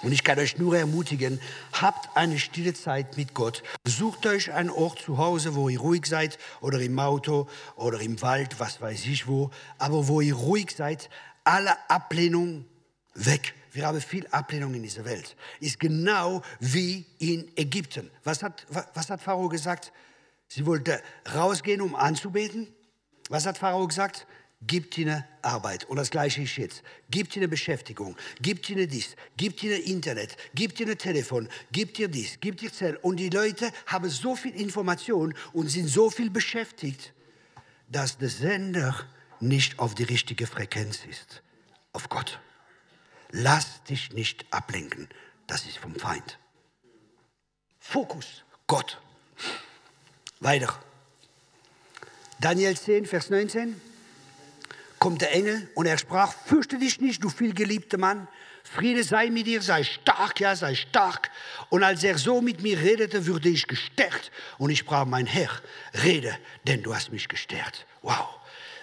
[0.04, 1.39] Und ich kann euch nur ermutigen,
[1.74, 3.62] habt eine stille Zeit mit Gott.
[3.86, 8.20] Sucht euch einen Ort zu Hause, wo ihr ruhig seid, oder im Auto oder im
[8.22, 11.10] Wald, was weiß ich wo, aber wo ihr ruhig seid,
[11.43, 12.66] alle Ablehnung
[13.14, 13.54] weg.
[13.72, 15.36] Wir haben viel Ablehnung in dieser Welt.
[15.59, 18.11] Ist genau wie in Ägypten.
[18.24, 19.91] Was hat, was hat Pharao gesagt?
[20.47, 21.01] Sie wollte
[21.34, 22.67] rausgehen, um anzubeten.
[23.30, 24.28] Was hat Pharao gesagt?
[24.67, 25.86] gibt ihnen Arbeit.
[25.86, 26.84] Und das Gleiche ist jetzt.
[27.09, 32.39] Gibt ihnen Beschäftigung, gibt ihnen dies, gibt ihnen Internet, gibt ihnen Telefon, gibt ihr dies,
[32.39, 32.97] gibt ihr Zell.
[32.97, 37.13] Und die Leute haben so viel Information und sind so viel beschäftigt,
[37.89, 38.95] dass der Sender
[39.39, 41.41] nicht auf die richtige Frequenz ist.
[41.93, 42.39] Auf Gott.
[43.32, 45.07] Lass dich nicht ablenken.
[45.47, 46.38] Das ist vom Feind.
[47.79, 49.01] Fokus, Gott.
[50.39, 50.77] Weiter.
[52.39, 53.79] Daniel 10, Vers 19
[54.99, 58.27] kommt der Engel und er sprach, fürchte dich nicht, du vielgeliebter Mann,
[58.63, 61.32] Friede sei mit dir, sei stark, ja, sei stark.
[61.69, 64.32] Und als er so mit mir redete, wurde ich gestärkt.
[64.57, 65.49] Und ich sprach, mein Herr,
[66.03, 67.86] rede, denn du hast mich gestärkt.
[68.01, 68.40] Wow.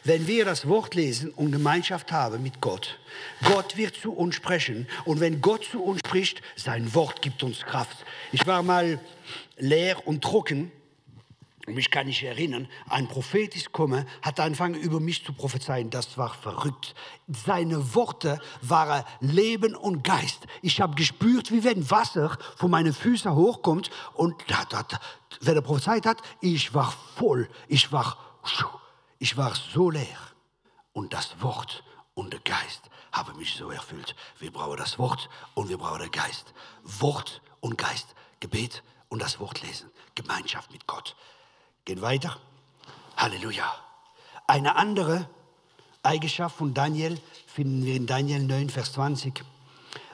[0.09, 2.98] Wenn wir das Wort lesen und Gemeinschaft haben mit Gott,
[3.44, 4.88] Gott wird zu uns sprechen.
[5.04, 8.06] Und wenn Gott zu uns spricht, sein Wort gibt uns Kraft.
[8.32, 8.98] Ich war mal
[9.59, 10.72] leer und trocken
[11.66, 15.90] mich kann ich erinnern, ein Prophet ist gekommen, hat angefangen über mich zu prophezeien.
[15.90, 16.94] Das war verrückt.
[17.44, 20.46] Seine Worte waren Leben und Geist.
[20.62, 23.90] Ich habe gespürt, wie wenn Wasser von meinen Füßen hochkommt.
[24.14, 24.36] Und
[25.42, 27.50] wenn er prophezeit hat, ich war voll.
[27.68, 28.16] Ich war,
[29.19, 30.19] ich war so leer.
[30.93, 34.14] Und das Wort und der Geist haben mich so erfüllt.
[34.39, 36.53] Wir brauchen das Wort und wir brauchen den Geist.
[36.83, 38.14] Wort und Geist.
[38.41, 39.91] Gebet und das Wort lesen.
[40.14, 41.16] Gemeinschaft mit Gott.
[41.85, 42.37] Geht weiter.
[43.16, 43.73] Halleluja.
[44.47, 45.29] Eine andere
[46.03, 49.45] Eigenschaft von Daniel finden wir in Daniel 9, Vers 20.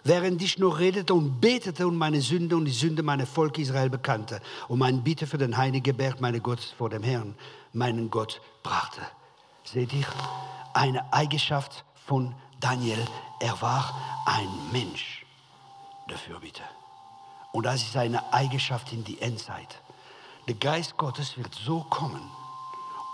[0.03, 3.89] Während ich noch redete und betete und meine Sünde und die Sünde meiner Volk Israel
[3.89, 7.35] bekannte und mein Bitte für den heiligen Berg meines Gottes vor dem Herrn,
[7.75, 9.03] meinen Gott, brachte.
[9.65, 10.07] Seht ihr?
[10.73, 13.05] Eine Eigenschaft von Daniel.
[13.41, 15.27] Er war ein Mensch
[16.09, 16.63] der Fürbitte.
[17.53, 19.81] Und das ist eine Eigenschaft in die Endzeit.
[20.49, 22.31] Der Geist Gottes wird so kommen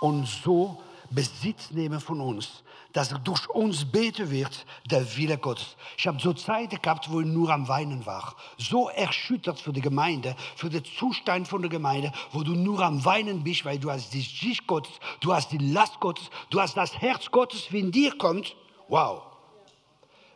[0.00, 2.62] und so Besitz nehmen von uns,
[2.92, 5.76] dass durch uns beten wird, der Wille Gottes.
[5.96, 8.34] Ich habe so Zeiten gehabt, wo ich nur am Weinen war.
[8.58, 13.04] So erschüttert für die Gemeinde, für den Zustand von der Gemeinde, wo du nur am
[13.04, 16.76] Weinen bist, weil du hast die Sicht Gottes, du hast die Last Gottes, du hast
[16.76, 18.56] das Herz Gottes, wie in dir kommt.
[18.88, 19.22] Wow.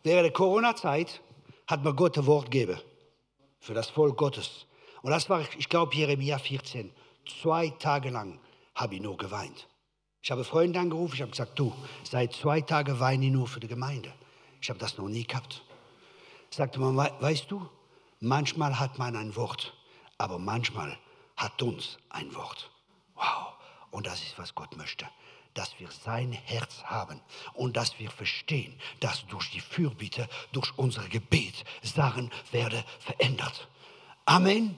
[0.03, 1.21] Während der Corona-Zeit
[1.67, 2.79] hat mir Gott ein Wort gegeben
[3.59, 4.67] für das Volk Gottes.
[5.03, 6.93] Und das war, ich glaube, Jeremia 14.
[7.43, 8.39] Zwei Tage lang
[8.75, 9.67] habe ich nur geweint.
[10.25, 11.70] Ich habe Freunde angerufen, ich habe gesagt, du,
[12.03, 14.11] seit zwei Tagen weine ich nur für die Gemeinde.
[14.59, 15.62] Ich habe das noch nie gehabt.
[16.49, 17.68] Sagte man, weißt du,
[18.20, 19.75] manchmal hat man ein Wort,
[20.16, 20.97] aber manchmal
[21.37, 22.70] hat uns ein Wort.
[23.16, 23.53] Wow,
[23.91, 25.07] und das ist, was Gott möchte
[25.53, 27.20] dass wir sein Herz haben
[27.53, 33.68] und dass wir verstehen, dass durch die Fürbitte, durch unser Gebet Sachen werden verändert.
[34.25, 34.77] Amen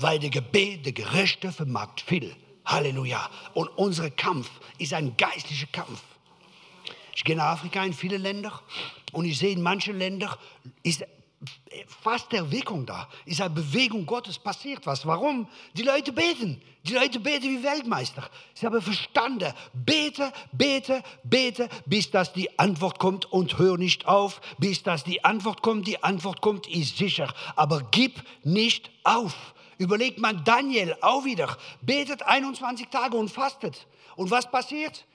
[0.00, 2.34] weil der Gebet der Gerechte vermag viel.
[2.64, 3.28] Halleluja.
[3.54, 6.02] Und unser Kampf ist ein geistlicher Kampf.
[7.14, 8.60] Ich gehe nach Afrika in viele Länder
[9.12, 10.34] und ich sehe in manchen Ländern
[10.82, 11.04] ist
[12.02, 13.08] fast Erweckung da.
[13.24, 15.06] Ist eine Bewegung Gottes, passiert was.
[15.06, 15.48] Warum?
[15.74, 16.60] Die Leute beten.
[16.82, 18.28] Die Leute beten wie Weltmeister.
[18.54, 19.52] Sie haben verstanden.
[19.72, 24.40] Bete, bete, bete, bis dass die Antwort kommt und hör nicht auf.
[24.58, 25.86] Bis dass die Antwort kommt.
[25.86, 27.32] Die Antwort kommt, ist sicher.
[27.56, 29.34] Aber gib nicht auf.
[29.80, 33.86] Überlegt man Daniel auch wieder, betet 21 Tage und fastet.
[34.14, 35.06] Und was passiert?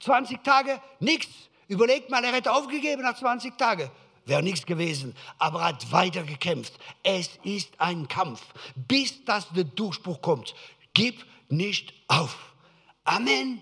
[0.00, 1.28] 20 Tage nichts.
[1.68, 3.90] Überlegt mal, er hätte aufgegeben nach 20 Tagen.
[4.24, 6.72] Wäre nichts gewesen, aber er hat weiter gekämpft.
[7.02, 8.40] Es ist ein Kampf,
[8.74, 10.54] bis das der Durchbruch kommt.
[10.94, 12.34] Gib nicht auf.
[13.04, 13.60] Amen.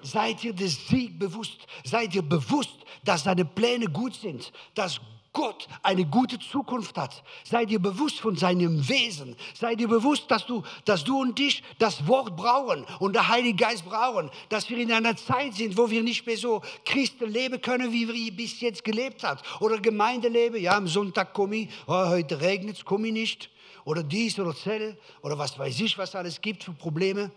[0.00, 1.66] Seid ihr des Sieg bewusst?
[1.84, 5.02] Seid ihr bewusst, dass seine Pläne gut sind, dass
[5.38, 7.22] Gott eine gute Zukunft hat.
[7.44, 9.36] Sei dir bewusst von seinem Wesen.
[9.54, 13.54] Sei dir bewusst, dass du, dass du und ich das Wort brauchen und der Heilige
[13.54, 14.32] Geist brauchen.
[14.48, 18.12] Dass wir in einer Zeit sind, wo wir nicht mehr so Christen leben können, wie
[18.12, 19.40] wir bis jetzt gelebt haben.
[19.60, 20.60] Oder Gemeinde leben.
[20.60, 21.68] Ja, am Sonntag komme ich.
[21.86, 23.50] Oh, heute regnet es, komme ich nicht.
[23.84, 24.98] Oder dies oder Zell.
[25.22, 27.30] Oder was weiß ich, was alles gibt für Probleme.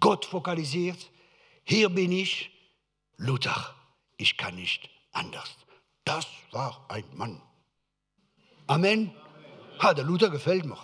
[0.00, 1.10] Gott fokalisiert.
[1.64, 2.50] Hier bin ich.
[3.18, 3.74] Luther.
[4.16, 5.61] Ich kann nicht anders.
[6.04, 7.40] Das war ein Mann.
[8.66, 9.12] Amen.
[9.80, 10.78] Ha, der Luther gefällt mir.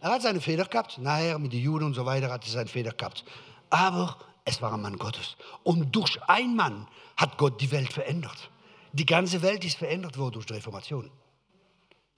[0.00, 0.98] Er hat seine Fehler gehabt.
[0.98, 3.24] Nachher mit den Juden und so weiter hat er seine Fehler gehabt.
[3.70, 5.36] Aber es war ein Mann Gottes.
[5.62, 8.50] Und durch einen Mann hat Gott die Welt verändert.
[8.92, 11.10] Die ganze Welt ist verändert worden durch die Reformation.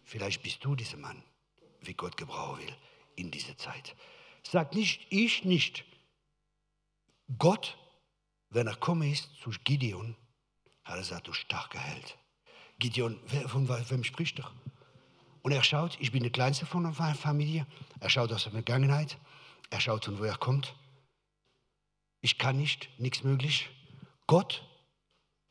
[0.03, 1.23] Vielleicht bist du dieser Mann,
[1.81, 2.77] wie Gott gebrauchen will
[3.17, 3.95] in dieser Zeit.
[4.43, 5.85] Sag nicht, ich nicht.
[7.39, 7.77] Gott,
[8.51, 10.17] wenn er komme ist zu Gideon,
[10.85, 12.17] hat er gesagt, du starker Held.
[12.79, 14.51] Gideon, von wem spricht er?
[15.43, 17.67] Und er schaut, ich bin der Kleinste von der Familie.
[18.01, 19.19] Er schaut aus der Vergangenheit.
[19.71, 20.75] Er schaut, von wo er kommt.
[22.23, 23.69] Ich kann nicht, nichts möglich.
[24.27, 24.65] Gott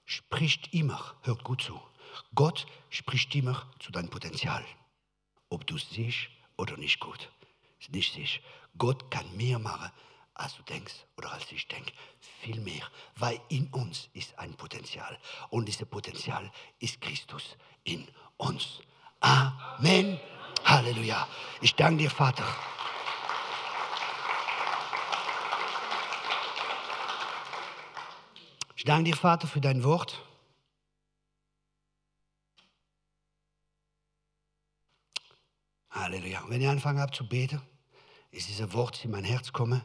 [0.05, 1.79] spricht immer, hört gut zu.
[2.33, 4.65] Gott spricht immer zu deinem Potenzial.
[5.49, 7.29] Ob du es siehst oder nicht gut.
[7.89, 8.39] Nicht siehst.
[8.77, 9.91] Gott kann mehr machen,
[10.35, 11.91] als du denkst oder als ich denke.
[12.41, 15.17] Viel mehr, weil in uns ist ein Potenzial.
[15.49, 18.07] Und dieses Potenzial ist Christus in
[18.37, 18.81] uns.
[19.19, 20.19] Amen.
[20.65, 21.27] Halleluja.
[21.61, 22.45] Ich danke dir, Vater.
[28.75, 30.21] Ich danke dir, Vater, für dein Wort.
[35.89, 36.41] Halleluja.
[36.41, 37.61] Und wenn ich anfange habe zu beten,
[38.31, 39.83] ist dieses Wort in mein Herz komme.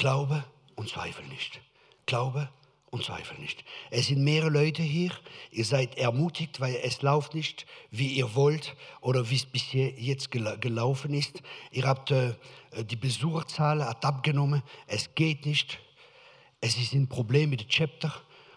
[0.00, 0.42] Glaube
[0.76, 1.60] und Zweifel nicht.
[2.06, 2.48] Glaube
[2.88, 3.66] und Zweifel nicht.
[3.90, 5.10] Es sind mehrere Leute hier.
[5.50, 10.30] Ihr seid ermutigt, weil es läuft nicht, wie ihr wollt oder wie es bisher jetzt
[10.30, 11.42] gelaufen ist.
[11.70, 12.32] Ihr habt äh,
[12.82, 14.62] die Besucherzahl hat abgenommen.
[14.86, 15.80] Es geht nicht.
[16.62, 18.10] Es ist ein Problem mit dem Chapter.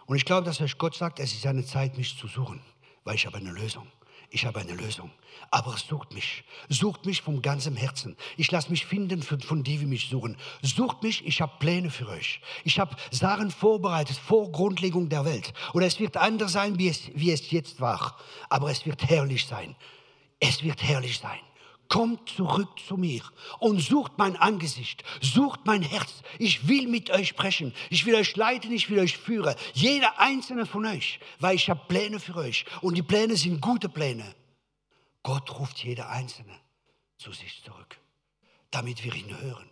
[0.05, 2.61] Und ich glaube, dass euch Gott sagt, es ist eine Zeit, mich zu suchen,
[3.03, 3.85] weil ich habe eine Lösung
[4.34, 5.11] ich habe eine Lösung.
[5.51, 8.17] Aber sucht mich, sucht mich vom ganzen Herzen.
[8.36, 10.38] Ich lasse mich finden von, von die, die mich suchen.
[10.63, 12.41] Sucht mich, ich habe Pläne für euch.
[12.63, 15.53] Ich habe Sachen vorbereitet vor Grundlegung der Welt.
[15.73, 18.17] Und es wird anders sein, wie es, wie es jetzt war.
[18.49, 19.75] Aber es wird herrlich sein.
[20.39, 21.39] Es wird herrlich sein.
[21.93, 23.21] Kommt zurück zu mir
[23.59, 26.23] und sucht mein Angesicht, sucht mein Herz.
[26.39, 27.71] Ich will mit euch sprechen.
[27.91, 29.53] Ich will euch leiten, ich will euch führen.
[29.75, 32.65] Jeder einzelne von euch, weil ich habe Pläne für euch.
[32.81, 34.25] Und die Pläne sind gute Pläne.
[35.21, 36.59] Gott ruft jeder Einzelne
[37.19, 37.99] zu sich zurück,
[38.71, 39.69] damit wir ihn hören.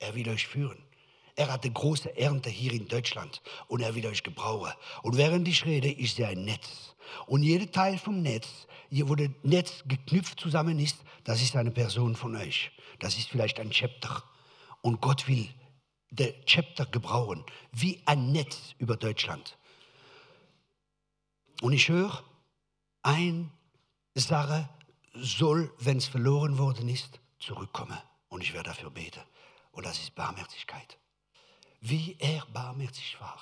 [0.00, 0.84] Er will euch führen.
[1.36, 4.72] Er hat eine große Ernte hier in Deutschland und er will euch gebrauchen.
[5.02, 6.94] Und während ich rede, ist er ein Netz.
[7.26, 8.46] Und jeder Teil vom Netz,
[8.88, 12.70] hier wo das Netz geknüpft zusammen ist, das ist eine Person von euch.
[13.00, 14.22] Das ist vielleicht ein Chapter.
[14.80, 15.48] Und Gott will
[16.10, 19.58] der Chapter gebrauchen, wie ein Netz über Deutschland.
[21.62, 22.22] Und ich höre,
[23.02, 23.50] ein
[24.14, 24.68] Sache
[25.14, 27.98] soll, wenn es verloren worden ist, zurückkommen.
[28.28, 29.20] Und ich werde dafür beten.
[29.72, 30.98] Und das ist Barmherzigkeit
[31.84, 33.38] wie er barmherzig war,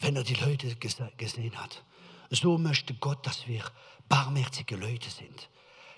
[0.00, 1.84] wenn er die Leute gesehen hat.
[2.30, 3.62] So möchte Gott, dass wir
[4.08, 5.50] barmherzige Leute sind,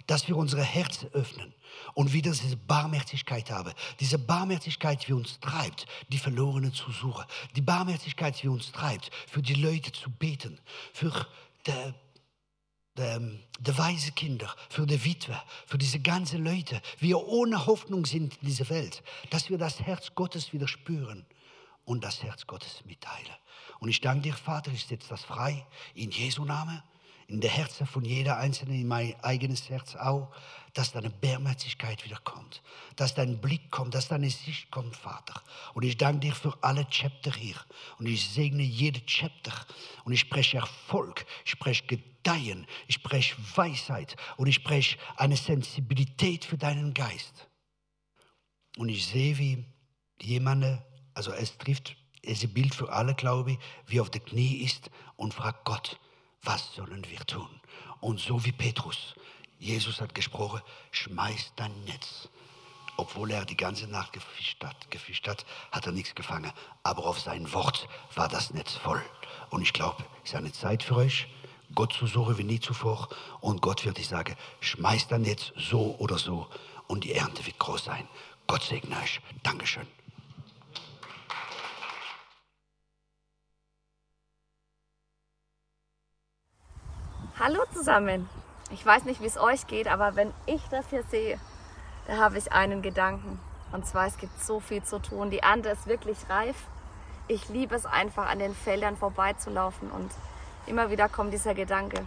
[0.08, 1.54] dass wir unsere Herzen öffnen
[1.94, 3.72] und wieder diese Barmherzigkeit haben.
[4.00, 7.24] Diese Barmherzigkeit, die uns treibt, die Verlorenen zu suchen.
[7.54, 10.58] Die Barmherzigkeit, die uns treibt, für die Leute zu beten,
[10.92, 11.26] für
[11.66, 11.72] die
[12.98, 18.34] die, die weise Kinder, für die Witwe, für diese ganzen Leute, wir ohne Hoffnung sind
[18.40, 21.26] in dieser Welt, dass wir das Herz Gottes wieder spüren
[21.86, 23.32] und das Herz Gottes mitteilen.
[23.78, 26.82] Und ich danke dir, Vater, ich setze das frei in Jesu Namen,
[27.28, 30.30] in der Herzen von jeder Einzelnen, in mein eigenes Herz auch,
[30.74, 32.62] dass deine Barmherzigkeit wieder kommt,
[32.96, 35.42] dass dein Blick kommt, dass deine Sicht kommt, Vater.
[35.74, 37.56] Und ich danke dir für alle Chapter hier.
[37.98, 39.52] Und ich segne jede Chapter.
[40.04, 46.44] Und ich spreche Erfolg, ich spreche Gedeihen, ich spreche Weisheit und ich spreche eine Sensibilität
[46.44, 47.48] für deinen Geist.
[48.76, 49.64] Und ich sehe, wie
[50.20, 50.82] jemand
[51.16, 54.58] also es trifft, es ist ein Bild für alle, glaube ich, wie auf der Knie
[54.58, 55.98] ist und fragt Gott,
[56.42, 57.48] was sollen wir tun?
[58.00, 59.14] Und so wie Petrus,
[59.58, 60.60] Jesus hat gesprochen,
[60.90, 62.28] schmeiß dein Netz.
[62.98, 66.52] Obwohl er die ganze Nacht gefischt hat, gefischt hat, hat er nichts gefangen.
[66.82, 69.02] Aber auf sein Wort war das Netz voll.
[69.48, 71.26] Und ich glaube, es ist eine Zeit für euch,
[71.74, 73.08] Gott zu suchen wie nie zuvor.
[73.40, 76.46] Und Gott wird euch sagen, schmeiß dein Netz so oder so.
[76.88, 78.06] Und die Ernte wird groß sein.
[78.46, 79.20] Gott segne euch.
[79.42, 79.86] Dankeschön.
[87.38, 88.30] Hallo zusammen.
[88.70, 91.38] Ich weiß nicht, wie es euch geht, aber wenn ich das hier sehe,
[92.06, 93.38] da habe ich einen Gedanken.
[93.72, 95.28] Und zwar, es gibt so viel zu tun.
[95.28, 96.56] Die Ernte ist wirklich reif.
[97.28, 100.10] Ich liebe es einfach, an den Feldern vorbeizulaufen und
[100.66, 102.06] immer wieder kommt dieser Gedanke.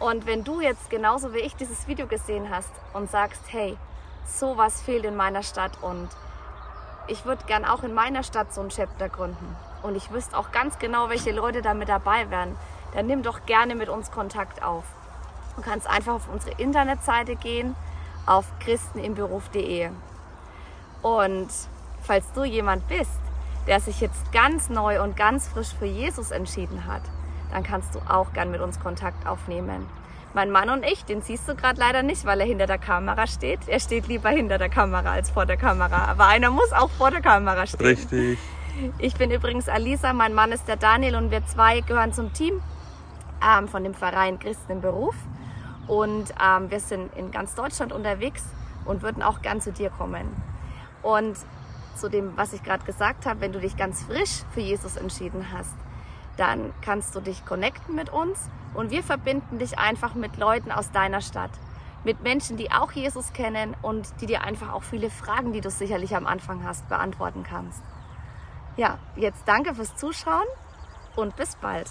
[0.00, 3.76] Und wenn du jetzt genauso wie ich dieses Video gesehen hast und sagst, hey,
[4.26, 6.08] sowas fehlt in meiner Stadt und
[7.06, 9.54] ich würde gern auch in meiner Stadt so ein Chapter gründen
[9.84, 12.56] und ich wüsste auch ganz genau, welche Leute da mit dabei wären,
[12.94, 14.84] dann nimm doch gerne mit uns Kontakt auf.
[15.56, 17.74] Du kannst einfach auf unsere Internetseite gehen,
[18.26, 19.90] auf christenimberuf.de.
[21.02, 21.48] Und
[22.02, 23.20] falls du jemand bist,
[23.66, 27.02] der sich jetzt ganz neu und ganz frisch für Jesus entschieden hat,
[27.52, 29.86] dann kannst du auch gern mit uns Kontakt aufnehmen.
[30.32, 33.26] Mein Mann und ich, den siehst du gerade leider nicht, weil er hinter der Kamera
[33.26, 33.60] steht.
[33.66, 36.04] Er steht lieber hinter der Kamera als vor der Kamera.
[36.04, 37.86] Aber einer muss auch vor der Kamera stehen.
[37.86, 38.38] Richtig.
[38.98, 42.62] Ich bin übrigens Alisa, mein Mann ist der Daniel und wir zwei gehören zum Team
[43.46, 45.14] ähm, von dem Verein Christen im Beruf.
[45.86, 48.44] Und ähm, wir sind in ganz Deutschland unterwegs
[48.84, 50.28] und würden auch gern zu dir kommen.
[51.02, 51.36] Und
[51.96, 55.46] zu dem, was ich gerade gesagt habe, wenn du dich ganz frisch für Jesus entschieden
[55.52, 55.74] hast,
[56.36, 60.90] dann kannst du dich connecten mit uns und wir verbinden dich einfach mit Leuten aus
[60.90, 61.50] deiner Stadt,
[62.04, 65.70] mit Menschen, die auch Jesus kennen und die dir einfach auch viele Fragen, die du
[65.70, 67.82] sicherlich am Anfang hast, beantworten kannst.
[68.76, 70.46] Ja, jetzt danke fürs Zuschauen
[71.16, 71.90] und bis bald.